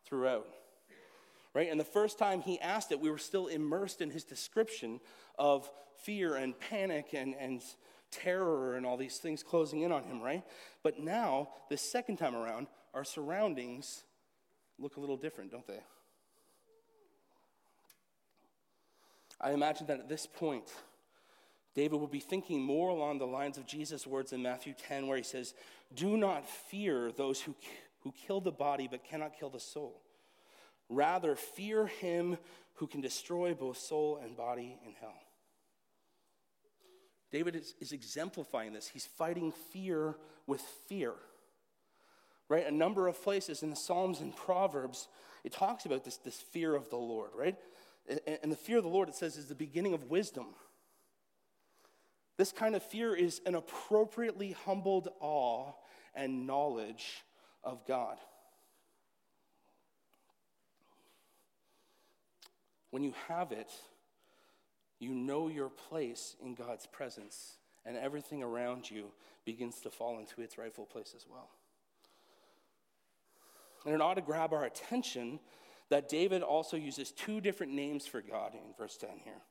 throughout 0.05 0.49
right? 1.55 1.69
And 1.71 1.81
the 1.81 1.85
first 1.85 2.19
time 2.19 2.43
he 2.43 2.61
asked 2.61 2.93
it, 2.93 3.01
we 3.01 3.11
were 3.11 3.19
still 3.19 3.49
immersed 3.49 4.01
in 4.01 4.11
his 4.11 4.25
description 4.25 5.01
of 5.39 5.71
fear 6.03 6.37
and 6.37 6.59
panic 6.59 7.09
and, 7.13 7.35
and 7.39 7.63
terror 8.11 8.77
and 8.77 8.85
all 8.85 8.97
these 8.97 9.19
things 9.19 9.43
closing 9.43 9.83
in 9.83 9.93
on 9.93 10.05
him, 10.05 10.21
right? 10.21 10.43
But 10.83 10.99
now, 10.99 11.49
the 11.69 11.77
second 11.77 12.17
time 12.17 12.35
around, 12.35 12.67
our 12.95 13.05
surroundings 13.05 14.03
look 14.79 14.97
a 14.97 15.01
little 15.01 15.17
different, 15.17 15.51
don't 15.51 15.67
they? 15.67 15.81
I 19.41 19.53
imagine 19.53 19.87
that 19.87 20.01
at 20.01 20.09
this 20.09 20.27
point, 20.27 20.65
David 21.75 22.01
would 22.01 22.11
be 22.11 22.21
thinking 22.21 22.61
more 22.61 22.91
along 22.91 23.19
the 23.19 23.27
lines 23.27 23.57
of 23.57 23.67
Jesus' 23.67 24.07
words 24.07 24.33
in 24.33 24.43
Matthew 24.43 24.75
10, 24.89 25.07
where 25.07 25.17
he 25.17 25.23
says, 25.23 25.55
Do 25.95 26.17
not 26.17 26.47
fear 26.47 27.13
those 27.13 27.41
who, 27.41 27.55
who 28.01 28.13
kill 28.27 28.41
the 28.41 28.51
body 28.51 28.89
but 28.91 29.05
cannot 29.05 29.39
kill 29.39 29.51
the 29.51 29.61
soul. 29.61 30.03
Rather, 30.89 31.37
fear 31.37 31.87
him 31.87 32.37
who 32.75 32.87
can 32.87 33.01
destroy 33.01 33.55
both 33.55 33.79
soul 33.79 34.21
and 34.23 34.37
body 34.37 34.77
in 34.85 34.93
hell. 35.01 35.15
David 37.31 37.57
is, 37.57 37.75
is, 37.81 37.93
exemplifying 37.93 38.73
this. 38.73 38.89
He's 38.89 39.07
fighting 39.07 39.53
fear 39.73 40.17
with 40.47 40.61
fear. 40.89 41.13
Right? 42.49 42.67
A 42.67 42.73
number 42.73 43.07
of 43.07 43.23
places 43.23 43.63
in 43.63 43.71
the 43.71 43.77
Psalms 43.77 44.21
and 44.21 44.35
Proverbs, 44.35 45.07
it 45.45 45.53
talks 45.53 45.85
about 45.87 46.05
this, 46.05 46.17
this 46.17 46.41
fear 46.41 46.75
of 46.75 46.91
the 46.91 46.97
Lord, 46.97 47.31
right? 47.37 47.57
And, 48.09 48.21
and 48.43 48.53
the 48.53 48.57
fear 48.57 48.79
of 48.79 48.85
the 48.85 48.91
Lord, 48.91 49.09
it 49.09 49.15
says, 49.15 49.37
is 49.37 49.47
the 49.47 49.55
beginning 49.55 49.95
of 49.95 50.11
wisdom. 50.11 50.47
This 52.37 52.51
kind 52.53 52.75
of 52.75 52.83
fear 52.83 53.15
is 53.15 53.41
an 53.47 53.55
appropriately 53.55 54.53
humbled 54.65 55.09
awe 55.21 55.73
and 56.15 56.47
knowledge 56.47 57.23
of 57.63 57.87
God. 57.87 58.17
When 62.91 63.05
you 63.05 63.15
have 63.29 63.53
it, 63.53 63.71
you 65.01 65.13
know 65.13 65.49
your 65.49 65.69
place 65.69 66.37
in 66.41 66.55
God's 66.55 66.87
presence, 66.87 67.57
and 67.85 67.97
everything 67.97 68.43
around 68.43 68.91
you 68.91 69.07
begins 69.45 69.81
to 69.81 69.91
fall 69.91 70.19
into 70.19 70.43
its 70.43 70.59
rightful 70.59 70.85
place 70.85 71.15
as 71.17 71.27
well. 71.29 71.49
And 73.85 73.95
it 73.95 74.01
ought 74.01 74.15
to 74.15 74.21
grab 74.21 74.53
our 74.53 74.65
attention 74.65 75.41
that 75.89 76.09
David 76.09 76.43
also 76.43 76.77
uses 76.77 77.11
two 77.11 77.41
different 77.41 77.73
names 77.73 78.07
for 78.07 78.21
God 78.21 78.53
in 78.55 78.75
verse 78.79 78.97
10 78.97 79.11
here. 79.25 79.43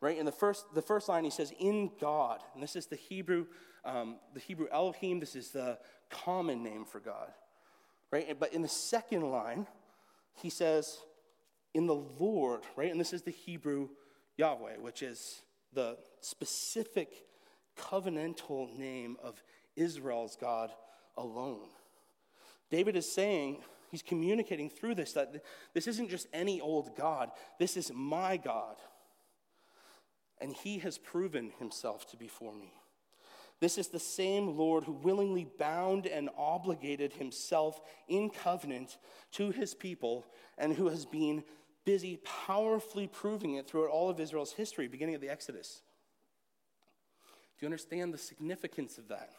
Right? 0.00 0.18
In 0.18 0.26
the 0.26 0.32
first, 0.32 0.66
the 0.74 0.82
first 0.82 1.08
line, 1.08 1.24
he 1.24 1.30
says, 1.30 1.52
in 1.58 1.90
God. 1.98 2.42
And 2.54 2.62
this 2.62 2.76
is 2.76 2.86
the 2.86 2.96
Hebrew, 2.96 3.46
um, 3.84 4.16
the 4.34 4.40
Hebrew 4.40 4.66
Elohim. 4.70 5.20
This 5.20 5.34
is 5.34 5.50
the 5.50 5.78
common 6.10 6.62
name 6.62 6.84
for 6.84 7.00
God. 7.00 7.32
Right? 8.12 8.38
But 8.38 8.52
in 8.52 8.60
the 8.60 8.68
second 8.68 9.22
line, 9.22 9.66
he 10.34 10.50
says, 10.50 10.98
in 11.72 11.86
the 11.86 11.94
Lord, 11.94 12.60
right? 12.76 12.90
And 12.90 13.00
this 13.00 13.12
is 13.12 13.22
the 13.22 13.30
Hebrew 13.30 13.88
Yahweh, 14.36 14.76
which 14.78 15.02
is 15.02 15.42
the 15.72 15.98
specific 16.20 17.24
covenantal 17.76 18.76
name 18.76 19.16
of 19.22 19.42
Israel's 19.76 20.36
God 20.40 20.70
alone. 21.16 21.68
David 22.70 22.96
is 22.96 23.10
saying, 23.10 23.58
he's 23.90 24.02
communicating 24.02 24.68
through 24.68 24.94
this 24.94 25.12
that 25.12 25.42
this 25.74 25.86
isn't 25.86 26.10
just 26.10 26.26
any 26.32 26.60
old 26.60 26.96
God, 26.96 27.30
this 27.58 27.76
is 27.76 27.92
my 27.94 28.36
God. 28.36 28.76
And 30.40 30.52
he 30.52 30.78
has 30.80 30.98
proven 30.98 31.52
himself 31.58 32.10
to 32.10 32.16
be 32.16 32.28
for 32.28 32.52
me. 32.52 32.72
This 33.58 33.78
is 33.78 33.88
the 33.88 33.98
same 33.98 34.58
Lord 34.58 34.84
who 34.84 34.92
willingly 34.92 35.46
bound 35.58 36.06
and 36.06 36.28
obligated 36.36 37.14
himself 37.14 37.80
in 38.06 38.28
covenant 38.28 38.98
to 39.32 39.50
his 39.50 39.74
people 39.74 40.26
and 40.58 40.74
who 40.74 40.88
has 40.88 41.06
been 41.06 41.42
busy 41.86 42.18
powerfully 42.46 43.06
proving 43.06 43.54
it 43.54 43.66
throughout 43.66 43.88
all 43.88 44.10
of 44.10 44.20
Israel's 44.20 44.52
history, 44.52 44.88
beginning 44.88 45.14
at 45.14 45.22
the 45.22 45.30
Exodus. 45.30 45.80
Do 47.58 47.64
you 47.64 47.68
understand 47.68 48.12
the 48.12 48.18
significance 48.18 48.98
of 48.98 49.08
that? 49.08 49.30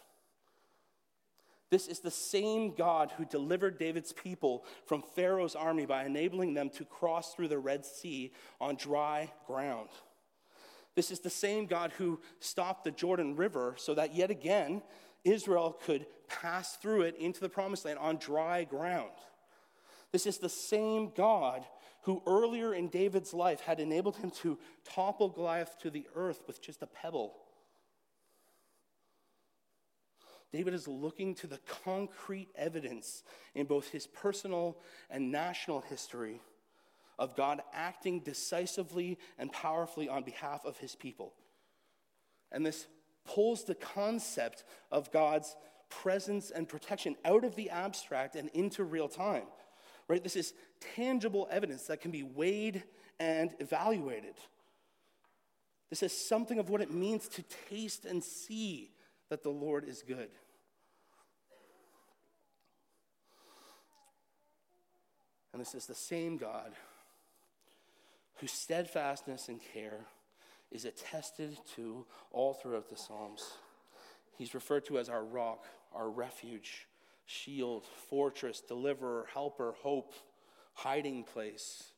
This 1.70 1.86
is 1.86 2.00
the 2.00 2.10
same 2.10 2.74
God 2.74 3.12
who 3.16 3.26
delivered 3.26 3.78
David's 3.78 4.12
people 4.12 4.64
from 4.86 5.02
Pharaoh's 5.02 5.54
army 5.54 5.84
by 5.84 6.04
enabling 6.04 6.54
them 6.54 6.70
to 6.70 6.84
cross 6.84 7.34
through 7.34 7.48
the 7.48 7.58
Red 7.58 7.84
Sea 7.84 8.32
on 8.60 8.76
dry 8.76 9.30
ground. 9.46 9.90
This 10.94 11.10
is 11.10 11.20
the 11.20 11.30
same 11.30 11.66
God 11.66 11.92
who 11.98 12.20
stopped 12.40 12.84
the 12.84 12.90
Jordan 12.90 13.36
River 13.36 13.74
so 13.76 13.94
that 13.94 14.14
yet 14.14 14.30
again 14.30 14.82
Israel 15.24 15.78
could 15.84 16.06
pass 16.26 16.76
through 16.76 17.02
it 17.02 17.16
into 17.18 17.40
the 17.40 17.48
promised 17.48 17.84
land 17.84 17.98
on 17.98 18.16
dry 18.16 18.64
ground. 18.64 19.10
This 20.10 20.26
is 20.26 20.38
the 20.38 20.48
same 20.48 21.12
God 21.14 21.64
who 22.08 22.22
earlier 22.26 22.72
in 22.72 22.88
David's 22.88 23.34
life 23.34 23.60
had 23.60 23.78
enabled 23.78 24.16
him 24.16 24.30
to 24.30 24.58
topple 24.82 25.28
Goliath 25.28 25.78
to 25.82 25.90
the 25.90 26.06
earth 26.14 26.40
with 26.46 26.62
just 26.62 26.80
a 26.80 26.86
pebble. 26.86 27.34
David 30.50 30.72
is 30.72 30.88
looking 30.88 31.34
to 31.34 31.46
the 31.46 31.60
concrete 31.84 32.48
evidence 32.56 33.24
in 33.54 33.66
both 33.66 33.90
his 33.90 34.06
personal 34.06 34.78
and 35.10 35.30
national 35.30 35.82
history 35.82 36.40
of 37.18 37.36
God 37.36 37.60
acting 37.74 38.20
decisively 38.20 39.18
and 39.38 39.52
powerfully 39.52 40.08
on 40.08 40.22
behalf 40.22 40.64
of 40.64 40.78
his 40.78 40.94
people. 40.94 41.34
And 42.50 42.64
this 42.64 42.86
pulls 43.26 43.64
the 43.64 43.74
concept 43.74 44.64
of 44.90 45.12
God's 45.12 45.54
presence 45.90 46.50
and 46.50 46.66
protection 46.66 47.16
out 47.26 47.44
of 47.44 47.54
the 47.54 47.68
abstract 47.68 48.34
and 48.34 48.48
into 48.54 48.82
real 48.82 49.08
time 49.08 49.44
right? 50.08 50.22
This 50.22 50.36
is 50.36 50.54
tangible 50.96 51.46
evidence 51.50 51.84
that 51.84 52.00
can 52.00 52.10
be 52.10 52.22
weighed 52.22 52.82
and 53.20 53.54
evaluated. 53.60 54.34
This 55.90 56.02
is 56.02 56.12
something 56.12 56.58
of 56.58 56.70
what 56.70 56.80
it 56.80 56.92
means 56.92 57.28
to 57.28 57.44
taste 57.68 58.04
and 58.04 58.22
see 58.22 58.90
that 59.30 59.42
the 59.42 59.50
Lord 59.50 59.84
is 59.84 60.02
good. 60.06 60.30
And 65.52 65.60
this 65.60 65.74
is 65.74 65.86
the 65.86 65.94
same 65.94 66.36
God 66.36 66.72
whose 68.36 68.52
steadfastness 68.52 69.48
and 69.48 69.60
care 69.60 70.06
is 70.70 70.84
attested 70.84 71.58
to 71.74 72.06
all 72.30 72.54
throughout 72.54 72.88
the 72.88 72.96
Psalms. 72.96 73.52
He's 74.36 74.54
referred 74.54 74.84
to 74.86 74.98
as 74.98 75.08
our 75.08 75.24
rock, 75.24 75.64
our 75.92 76.08
refuge, 76.08 76.86
shield, 77.28 77.84
fortress, 78.08 78.60
deliverer, 78.60 79.26
helper, 79.32 79.74
hope, 79.82 80.14
hiding 80.72 81.24
place. 81.24 81.92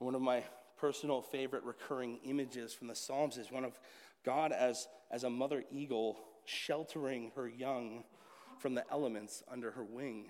One 0.00 0.16
of 0.16 0.20
my 0.20 0.42
personal 0.76 1.22
favorite 1.22 1.62
recurring 1.62 2.18
images 2.24 2.74
from 2.74 2.88
the 2.88 2.96
Psalms 2.96 3.38
is 3.38 3.50
one 3.50 3.64
of 3.64 3.78
God 4.24 4.50
as, 4.50 4.88
as 5.10 5.22
a 5.22 5.30
mother 5.30 5.62
eagle 5.70 6.18
sheltering 6.44 7.30
her 7.36 7.48
young 7.48 8.02
from 8.58 8.74
the 8.74 8.84
elements 8.90 9.44
under 9.50 9.70
her 9.70 9.84
wing. 9.84 10.26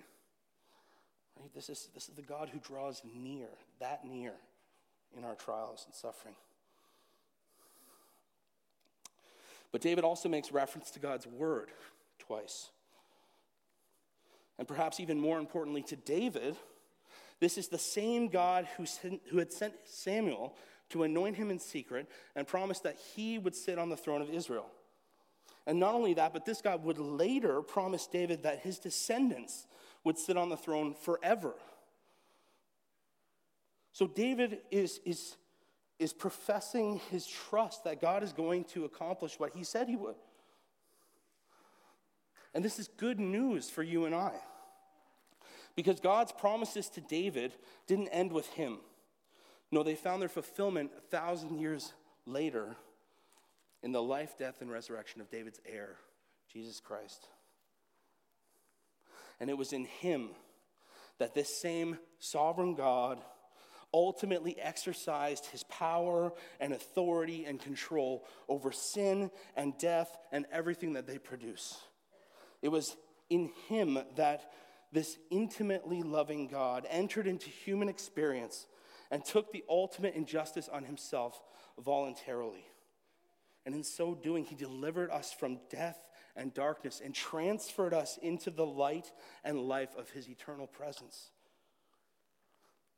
Right? 1.39 1.53
This, 1.55 1.69
is, 1.69 1.89
this 1.95 2.09
is 2.09 2.15
the 2.15 2.21
God 2.21 2.49
who 2.49 2.59
draws 2.59 3.01
near, 3.11 3.47
that 3.79 4.05
near, 4.05 4.33
in 5.17 5.23
our 5.23 5.35
trials 5.35 5.83
and 5.87 5.95
suffering. 5.95 6.35
But 9.71 9.81
David 9.81 10.03
also 10.03 10.29
makes 10.29 10.51
reference 10.51 10.91
to 10.91 10.99
God's 10.99 11.25
word 11.25 11.69
twice. 12.19 12.69
And 14.57 14.67
perhaps 14.67 14.99
even 14.99 15.19
more 15.19 15.39
importantly 15.39 15.83
to 15.83 15.95
David, 15.95 16.55
this 17.39 17.57
is 17.57 17.67
the 17.67 17.77
same 17.77 18.27
God 18.27 18.67
who, 18.77 18.85
sent, 18.85 19.21
who 19.29 19.37
had 19.37 19.53
sent 19.53 19.73
Samuel 19.85 20.55
to 20.89 21.03
anoint 21.03 21.35
him 21.35 21.51
in 21.51 21.59
secret 21.59 22.07
and 22.35 22.47
promised 22.47 22.83
that 22.83 22.97
he 23.15 23.37
would 23.37 23.55
sit 23.55 23.77
on 23.77 23.89
the 23.89 23.97
throne 23.97 24.21
of 24.21 24.29
Israel. 24.29 24.67
And 25.65 25.79
not 25.79 25.93
only 25.93 26.13
that, 26.15 26.33
but 26.33 26.45
this 26.45 26.61
God 26.61 26.83
would 26.85 26.97
later 26.97 27.61
promise 27.61 28.07
David 28.07 28.43
that 28.43 28.59
his 28.59 28.79
descendants 28.79 29.67
would 30.03 30.17
sit 30.17 30.37
on 30.37 30.49
the 30.49 30.57
throne 30.57 30.93
forever. 30.93 31.53
So 33.91 34.07
David 34.07 34.59
is, 34.71 35.01
is, 35.05 35.35
is 35.99 36.13
professing 36.13 37.01
his 37.11 37.27
trust 37.27 37.83
that 37.83 37.99
God 37.99 38.23
is 38.23 38.31
going 38.31 38.63
to 38.65 38.85
accomplish 38.85 39.39
what 39.39 39.53
he 39.53 39.63
said 39.63 39.89
he 39.89 39.95
would. 39.97 40.15
And 42.57 42.65
this 42.65 42.79
is 42.79 42.87
good 42.87 43.19
news 43.19 43.69
for 43.69 43.83
you 43.83 44.05
and 44.05 44.15
I. 44.15 44.31
Because 45.75 45.99
God's 45.99 46.31
promises 46.31 46.89
to 46.89 47.01
David 47.01 47.53
didn't 47.85 48.07
end 48.07 48.31
with 48.31 48.47
him. 48.47 48.79
No, 49.71 49.83
they 49.83 49.93
found 49.93 50.23
their 50.23 50.27
fulfillment 50.27 50.89
a 50.97 51.01
thousand 51.01 51.59
years 51.59 51.93
later 52.25 52.75
in 53.83 53.91
the 53.91 54.01
life, 54.01 54.39
death, 54.39 54.55
and 54.61 54.71
resurrection 54.71 55.21
of 55.21 55.29
David's 55.29 55.61
heir, 55.67 55.97
Jesus 56.51 56.79
Christ. 56.79 57.27
And 59.39 59.51
it 59.51 59.57
was 59.59 59.71
in 59.71 59.85
him 59.85 60.29
that 61.19 61.35
this 61.35 61.61
same 61.61 61.99
sovereign 62.17 62.73
God 62.73 63.21
ultimately 63.93 64.59
exercised 64.59 65.45
his 65.45 65.61
power 65.65 66.33
and 66.59 66.73
authority 66.73 67.45
and 67.45 67.59
control 67.59 68.25
over 68.49 68.71
sin 68.71 69.29
and 69.55 69.77
death 69.77 70.17
and 70.31 70.47
everything 70.51 70.93
that 70.93 71.05
they 71.05 71.19
produce. 71.19 71.77
It 72.61 72.69
was 72.69 72.95
in 73.29 73.51
him 73.67 73.99
that 74.15 74.51
this 74.91 75.17
intimately 75.29 76.01
loving 76.01 76.47
God 76.47 76.85
entered 76.89 77.27
into 77.27 77.49
human 77.49 77.89
experience 77.89 78.67
and 79.11 79.23
took 79.23 79.51
the 79.51 79.63
ultimate 79.69 80.15
injustice 80.15 80.69
on 80.69 80.83
himself 80.83 81.41
voluntarily. 81.77 82.65
And 83.65 83.75
in 83.75 83.83
so 83.83 84.15
doing, 84.15 84.45
he 84.45 84.55
delivered 84.55 85.11
us 85.11 85.33
from 85.33 85.59
death 85.69 85.99
and 86.35 86.53
darkness 86.53 87.01
and 87.03 87.13
transferred 87.13 87.93
us 87.93 88.17
into 88.21 88.49
the 88.49 88.65
light 88.65 89.11
and 89.43 89.59
life 89.59 89.95
of 89.97 90.09
his 90.11 90.29
eternal 90.29 90.67
presence. 90.67 91.31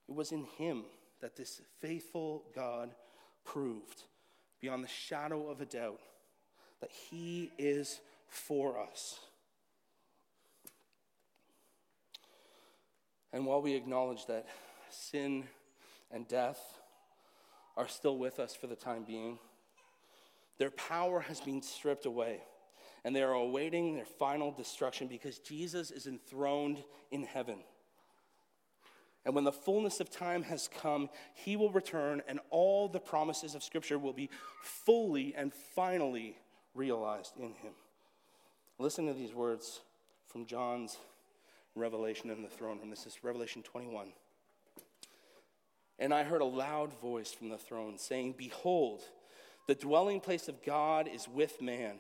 It 0.08 0.14
was 0.14 0.32
in 0.32 0.46
him 0.58 0.86
that 1.22 1.36
this 1.36 1.62
faithful 1.82 2.44
God 2.54 2.94
proved, 3.46 4.04
beyond 4.62 4.84
the 4.84 4.90
shadow 4.90 5.50
of 5.50 5.62
a 5.62 5.66
doubt, 5.66 6.02
that 6.82 6.92
he 6.92 7.52
is 7.58 8.00
for 8.28 8.80
us. 8.80 9.20
And 13.32 13.46
while 13.46 13.62
we 13.62 13.74
acknowledge 13.74 14.26
that 14.28 14.48
sin 14.90 15.44
and 16.12 16.28
death 16.28 16.60
are 17.78 17.88
still 17.88 18.18
with 18.18 18.40
us 18.40 18.56
for 18.56 18.68
the 18.68 18.76
time 18.76 19.04
being, 19.04 19.38
their 20.58 20.72
power 20.72 21.22
has 21.22 21.40
been 21.40 21.62
stripped 21.62 22.06
away, 22.06 22.42
and 23.06 23.16
they 23.16 23.24
are 23.24 23.34
awaiting 23.34 23.96
their 23.96 24.06
final 24.06 24.52
destruction 24.52 25.08
because 25.08 25.40
Jesus 25.40 25.92
is 25.92 26.06
enthroned 26.06 26.84
in 27.12 27.24
heaven. 27.24 27.60
And 29.26 29.36
when 29.36 29.44
the 29.44 29.52
fullness 29.52 30.00
of 30.00 30.10
time 30.10 30.44
has 30.44 30.70
come, 30.82 31.10
he 31.34 31.56
will 31.56 31.72
return, 31.72 32.22
and 32.28 32.40
all 32.50 32.88
the 32.88 33.00
promises 33.00 33.54
of 33.54 33.64
Scripture 33.64 34.00
will 34.00 34.14
be 34.14 34.30
fully 34.62 35.36
and 35.36 35.54
finally 35.54 36.38
realized 36.74 37.38
in 37.38 37.54
him. 37.54 37.74
Listen 38.80 39.06
to 39.08 39.14
these 39.14 39.34
words 39.34 39.82
from 40.28 40.46
John's 40.46 40.98
revelation 41.80 42.30
in 42.30 42.42
the 42.42 42.50
throne 42.50 42.80
room. 42.80 42.90
This 42.90 43.06
is 43.06 43.24
Revelation 43.24 43.64
21. 43.64 44.10
And 45.98 46.14
I 46.14 46.24
heard 46.24 46.42
a 46.42 46.46
loud 46.46 46.94
voice 47.02 47.32
from 47.32 47.50
the 47.50 47.58
throne 47.58 47.98
saying, 47.98 48.36
Behold, 48.38 49.02
the 49.68 49.76
dwelling 49.76 50.20
place 50.20 50.48
of 50.48 50.64
God 50.64 51.08
is 51.08 51.28
with 51.28 51.62
man. 51.62 52.00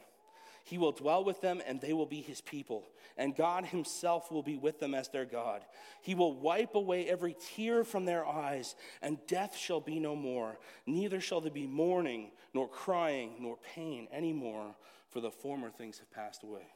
He 0.63 0.77
will 0.77 0.91
dwell 0.91 1.23
with 1.23 1.41
them, 1.41 1.61
and 1.65 1.81
they 1.81 1.93
will 1.93 2.05
be 2.05 2.21
his 2.21 2.41
people. 2.41 2.83
And 3.17 3.35
God 3.35 3.65
himself 3.65 4.31
will 4.31 4.43
be 4.43 4.55
with 4.55 4.79
them 4.79 4.93
as 4.93 5.09
their 5.09 5.25
God. 5.25 5.65
He 6.01 6.15
will 6.15 6.33
wipe 6.33 6.75
away 6.75 7.09
every 7.09 7.35
tear 7.55 7.83
from 7.83 8.05
their 8.05 8.25
eyes, 8.25 8.75
and 9.01 9.17
death 9.27 9.57
shall 9.57 9.81
be 9.81 9.99
no 9.99 10.15
more. 10.15 10.59
Neither 10.85 11.19
shall 11.19 11.41
there 11.41 11.51
be 11.51 11.67
mourning, 11.67 12.31
nor 12.53 12.67
crying, 12.67 13.33
nor 13.39 13.57
pain 13.75 14.07
anymore, 14.11 14.75
for 15.09 15.21
the 15.21 15.31
former 15.31 15.69
things 15.71 15.99
have 15.99 16.11
passed 16.11 16.43
away. 16.43 16.67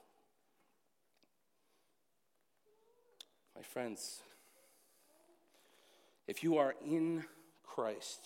My 3.56 3.62
friends, 3.62 4.22
if 6.28 6.43
you 6.43 6.58
are 6.58 6.74
in 6.86 7.26
Christ, 7.64 8.26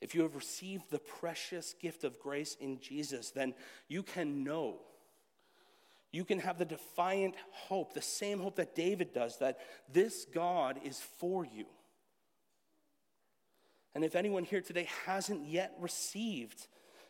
if 0.00 0.14
you 0.14 0.22
have 0.22 0.34
received 0.34 0.90
the 0.90 0.98
precious 0.98 1.74
gift 1.80 2.04
of 2.04 2.18
grace 2.18 2.56
in 2.60 2.80
Jesus, 2.80 3.30
then 3.30 3.54
you 3.88 4.02
can 4.02 4.44
know. 4.44 4.80
You 6.10 6.24
can 6.24 6.40
have 6.40 6.58
the 6.58 6.64
defiant 6.64 7.36
hope, 7.50 7.94
the 7.94 8.02
same 8.02 8.40
hope 8.40 8.56
that 8.56 8.74
David 8.74 9.14
does, 9.14 9.38
that 9.38 9.60
this 9.90 10.26
God 10.26 10.80
is 10.84 11.00
for 11.00 11.44
you. 11.44 11.66
And 13.94 14.04
if 14.04 14.16
anyone 14.16 14.44
here 14.44 14.60
today 14.60 14.88
hasn't 15.06 15.46
yet 15.46 15.74
received 15.78 16.66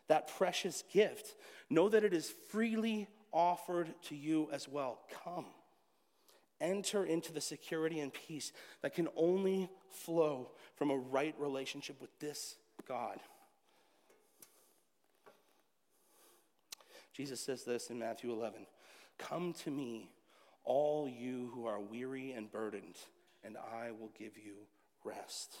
that 0.07 0.35
precious 0.37 0.83
gift, 0.93 1.35
know 1.69 1.89
that 1.89 2.03
it 2.03 2.13
is 2.13 2.33
freely 2.49 3.07
offered 3.31 3.93
to 4.03 4.15
you 4.15 4.49
as 4.51 4.67
well. 4.67 4.99
Come 5.23 5.47
enter 6.63 7.05
into 7.05 7.31
the 7.31 7.41
security 7.41 7.99
and 7.99 8.11
peace 8.13 8.51
that 8.81 8.95
can 8.95 9.07
only 9.15 9.69
flow 9.89 10.49
from 10.75 10.89
a 10.89 10.97
right 10.97 11.35
relationship 11.37 12.01
with 12.01 12.17
this 12.19 12.55
God. 12.87 13.19
Jesus 17.13 17.39
says 17.39 17.63
this 17.63 17.89
in 17.89 17.99
Matthew 17.99 18.31
11 18.31 18.65
Come 19.19 19.53
to 19.63 19.71
me, 19.71 20.09
all 20.63 21.07
you 21.07 21.51
who 21.53 21.67
are 21.67 21.79
weary 21.79 22.31
and 22.31 22.51
burdened, 22.51 22.97
and 23.43 23.57
I 23.57 23.91
will 23.91 24.11
give 24.17 24.37
you 24.37 24.53
rest. 25.03 25.55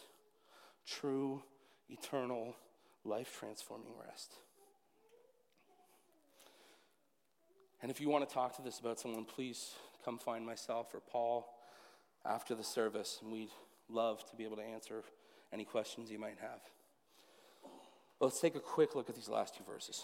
True, 0.85 1.43
eternal, 1.89 2.55
life 3.05 3.37
transforming 3.39 3.93
rest. 4.05 4.33
And 7.81 7.91
if 7.91 7.99
you 7.99 8.09
want 8.09 8.27
to 8.27 8.33
talk 8.33 8.55
to 8.55 8.61
this 8.61 8.79
about 8.79 8.99
someone, 8.99 9.25
please 9.25 9.73
come 10.03 10.17
find 10.17 10.45
myself 10.45 10.93
or 10.93 10.99
Paul 10.99 11.47
after 12.25 12.55
the 12.55 12.63
service, 12.63 13.19
and 13.21 13.31
we'd 13.31 13.49
love 13.89 14.27
to 14.29 14.35
be 14.35 14.43
able 14.43 14.57
to 14.57 14.63
answer 14.63 15.03
any 15.51 15.65
questions 15.65 16.09
you 16.09 16.19
might 16.19 16.37
have. 16.41 16.59
But 18.19 18.27
let's 18.27 18.39
take 18.39 18.55
a 18.55 18.59
quick 18.59 18.95
look 18.95 19.09
at 19.09 19.15
these 19.15 19.29
last 19.29 19.55
two 19.57 19.63
verses. 19.63 20.03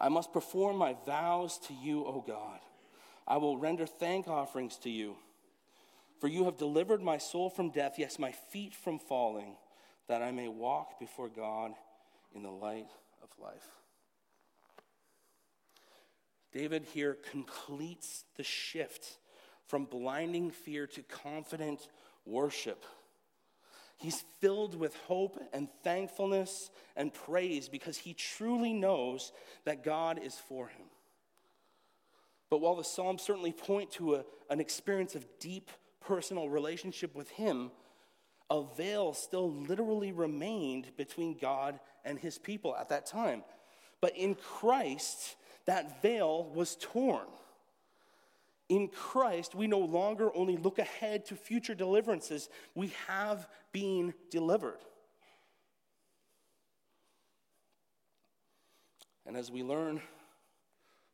I 0.00 0.08
must 0.08 0.32
perform 0.32 0.76
my 0.76 0.96
vows 1.06 1.58
to 1.68 1.74
you, 1.74 2.04
O 2.04 2.24
God. 2.26 2.60
I 3.26 3.36
will 3.36 3.56
render 3.56 3.86
thank 3.86 4.28
offerings 4.28 4.76
to 4.78 4.90
you. 4.90 5.16
For 6.20 6.28
you 6.28 6.44
have 6.44 6.56
delivered 6.56 7.02
my 7.02 7.18
soul 7.18 7.50
from 7.50 7.70
death, 7.70 7.94
yes, 7.98 8.18
my 8.18 8.32
feet 8.32 8.74
from 8.74 8.98
falling, 8.98 9.56
that 10.08 10.22
I 10.22 10.30
may 10.30 10.48
walk 10.48 10.98
before 10.98 11.28
God 11.28 11.72
in 12.34 12.42
the 12.42 12.50
light 12.50 12.88
of 13.22 13.28
life. 13.42 13.68
David 16.54 16.86
here 16.94 17.18
completes 17.30 18.24
the 18.36 18.44
shift 18.44 19.18
from 19.66 19.86
blinding 19.86 20.50
fear 20.50 20.86
to 20.86 21.02
confident 21.02 21.88
worship. 22.24 22.84
He's 23.96 24.24
filled 24.40 24.78
with 24.78 24.94
hope 25.08 25.38
and 25.52 25.68
thankfulness 25.82 26.70
and 26.96 27.12
praise 27.12 27.68
because 27.68 27.98
he 27.98 28.14
truly 28.14 28.72
knows 28.72 29.32
that 29.64 29.82
God 29.82 30.20
is 30.22 30.36
for 30.36 30.68
him. 30.68 30.86
But 32.50 32.60
while 32.60 32.76
the 32.76 32.84
Psalms 32.84 33.22
certainly 33.22 33.52
point 33.52 33.90
to 33.92 34.16
a, 34.16 34.24
an 34.48 34.60
experience 34.60 35.16
of 35.16 35.26
deep 35.40 35.70
personal 36.00 36.48
relationship 36.48 37.16
with 37.16 37.30
him, 37.30 37.72
a 38.48 38.62
veil 38.76 39.12
still 39.12 39.50
literally 39.50 40.12
remained 40.12 40.96
between 40.96 41.36
God 41.36 41.80
and 42.04 42.18
his 42.18 42.38
people 42.38 42.76
at 42.76 42.90
that 42.90 43.06
time. 43.06 43.42
But 44.00 44.16
in 44.16 44.34
Christ, 44.34 45.36
that 45.66 46.02
veil 46.02 46.50
was 46.54 46.76
torn. 46.80 47.26
In 48.68 48.88
Christ, 48.88 49.54
we 49.54 49.66
no 49.66 49.78
longer 49.78 50.34
only 50.34 50.56
look 50.56 50.78
ahead 50.78 51.26
to 51.26 51.36
future 51.36 51.74
deliverances, 51.74 52.48
we 52.74 52.92
have 53.06 53.46
been 53.72 54.14
delivered. 54.30 54.78
And 59.26 59.36
as 59.36 59.50
we 59.50 59.62
learn 59.62 60.00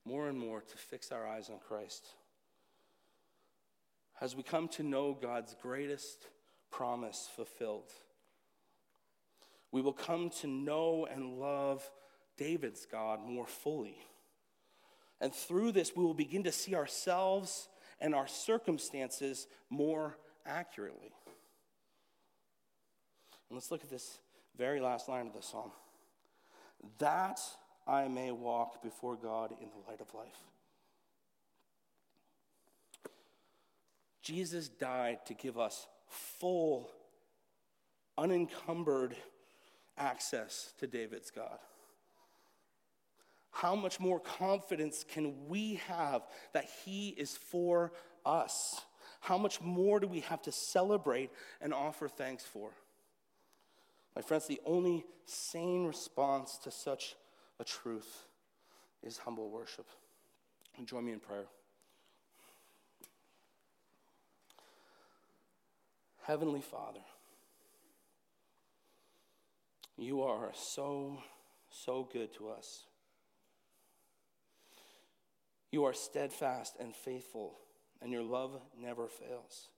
more 0.05 0.29
and 0.29 0.39
more 0.39 0.61
to 0.61 0.77
fix 0.77 1.13
our 1.13 1.27
eyes 1.27 1.51
on 1.51 1.59
Christ, 1.59 2.07
as 4.21 4.37
we 4.37 4.43
come 4.43 4.69
to 4.69 4.83
know 4.83 5.17
God's 5.21 5.57
greatest 5.61 6.27
promise 6.71 7.29
fulfilled, 7.35 7.91
we 9.73 9.81
will 9.81 9.93
come 9.93 10.31
to 10.41 10.47
know 10.47 11.07
and 11.11 11.39
love 11.39 11.89
David's 12.37 12.87
God 12.87 13.21
more 13.25 13.47
fully 13.47 13.97
And 15.21 15.35
through 15.35 15.73
this, 15.73 15.95
we 15.95 16.05
will 16.05 16.15
begin 16.15 16.45
to 16.45 16.53
see 16.53 16.75
ourselves 16.75 17.69
and 18.01 18.15
our 18.15 18.27
circumstances 18.27 19.47
more 19.69 20.17
accurately. 20.47 21.13
And 23.49 23.57
let's 23.57 23.71
look 23.71 23.83
at 23.83 23.91
this 23.91 24.19
very 24.57 24.81
last 24.81 25.09
line 25.09 25.27
of 25.27 25.35
the 25.35 25.43
psalm 25.43 25.73
that 26.99 27.41
I 27.87 28.09
may 28.09 28.31
walk 28.31 28.83
before 28.83 29.17
God 29.17 29.53
in 29.61 29.69
the 29.69 29.91
light 29.91 30.01
of 30.01 30.13
life. 30.15 30.39
Jesus 34.23 34.69
died 34.69 35.19
to 35.27 35.35
give 35.35 35.59
us 35.59 35.87
full, 36.09 36.91
unencumbered 38.17 39.17
access 39.99 40.73
to 40.79 40.87
David's 40.87 41.31
God. 41.31 41.59
How 43.51 43.75
much 43.75 43.99
more 44.01 44.21
confidence 44.21 45.05
can 45.07 45.49
we 45.49 45.81
have 45.89 46.23
that 46.53 46.69
He 46.85 47.11
is 47.11 47.37
for 47.37 47.93
us? 48.25 48.81
How 49.21 49.37
much 49.37 49.61
more 49.61 50.01
do 50.01 50.07
we 50.07 50.21
have 50.21 50.43
to 50.43 50.53
celebrate 50.53 51.31
and 51.61 51.75
offer 51.75 52.09
thanks 52.09 52.45
for? 52.45 52.71
My 54.17 54.23
friends, 54.23 54.47
the 54.47 54.61
only 54.65 55.05
sane 55.27 55.87
response 55.87 56.59
to 56.65 56.71
such 56.71 57.17
a 57.59 57.65
truth 57.65 58.25
is 59.03 59.19
humble 59.19 59.51
worship. 59.51 59.87
And 60.77 60.87
join 60.87 61.05
me 61.05 61.13
in 61.13 61.21
prayer. 61.21 61.47
Heavenly 66.23 66.61
Father, 66.61 67.01
you 69.97 70.23
are 70.23 70.51
so, 70.55 71.19
so 71.71 72.09
good 72.13 72.33
to 72.35 72.51
us. 72.51 72.85
You 75.71 75.85
are 75.85 75.93
steadfast 75.93 76.77
and 76.81 76.95
faithful, 76.95 77.59
and 78.03 78.13
your 78.13 78.23
love 78.23 78.61
never 78.79 79.07
fails. 79.07 79.69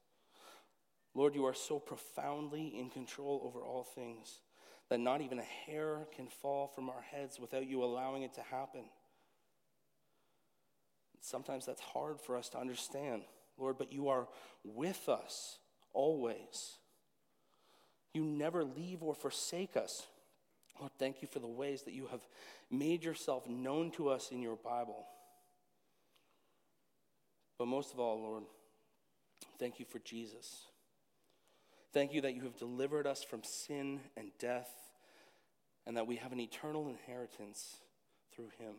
Lord, 1.14 1.34
you 1.34 1.44
are 1.44 1.54
so 1.54 1.78
profoundly 1.78 2.78
in 2.78 2.88
control 2.88 3.42
over 3.44 3.62
all 3.64 3.84
things 3.84 4.40
that 4.88 5.00
not 5.00 5.20
even 5.20 5.38
a 5.38 5.66
hair 5.66 6.06
can 6.16 6.26
fall 6.26 6.66
from 6.66 6.88
our 6.88 7.02
heads 7.02 7.38
without 7.38 7.66
you 7.66 7.82
allowing 7.82 8.22
it 8.22 8.34
to 8.34 8.42
happen. 8.42 8.84
Sometimes 11.20 11.66
that's 11.66 11.80
hard 11.80 12.20
for 12.20 12.36
us 12.36 12.48
to 12.50 12.58
understand, 12.58 13.22
Lord, 13.58 13.78
but 13.78 13.92
you 13.92 14.08
are 14.08 14.28
with 14.64 15.08
us 15.08 15.58
always. 15.92 16.78
You 18.12 18.24
never 18.24 18.64
leave 18.64 19.02
or 19.02 19.14
forsake 19.14 19.76
us. 19.76 20.06
Lord, 20.78 20.92
thank 20.98 21.22
you 21.22 21.28
for 21.28 21.38
the 21.38 21.46
ways 21.46 21.82
that 21.82 21.94
you 21.94 22.06
have 22.08 22.26
made 22.70 23.04
yourself 23.04 23.48
known 23.48 23.90
to 23.92 24.08
us 24.08 24.30
in 24.32 24.42
your 24.42 24.56
Bible. 24.56 25.06
But 27.62 27.68
most 27.68 27.92
of 27.92 28.00
all, 28.00 28.20
Lord, 28.20 28.42
thank 29.60 29.78
you 29.78 29.84
for 29.84 30.00
Jesus. 30.00 30.66
Thank 31.92 32.12
you 32.12 32.20
that 32.22 32.34
you 32.34 32.42
have 32.42 32.56
delivered 32.56 33.06
us 33.06 33.22
from 33.22 33.44
sin 33.44 34.00
and 34.16 34.32
death, 34.40 34.68
and 35.86 35.96
that 35.96 36.08
we 36.08 36.16
have 36.16 36.32
an 36.32 36.40
eternal 36.40 36.88
inheritance 36.88 37.76
through 38.34 38.48
him, 38.58 38.74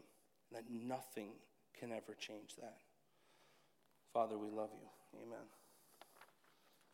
and 0.49 0.57
that 0.57 0.69
nothing 0.69 1.29
can 1.79 1.93
ever 1.93 2.13
change 2.13 2.57
that. 2.57 2.79
Father, 4.13 4.37
we 4.37 4.49
love 4.49 4.71
you. 4.73 5.21
Amen. 5.25 5.47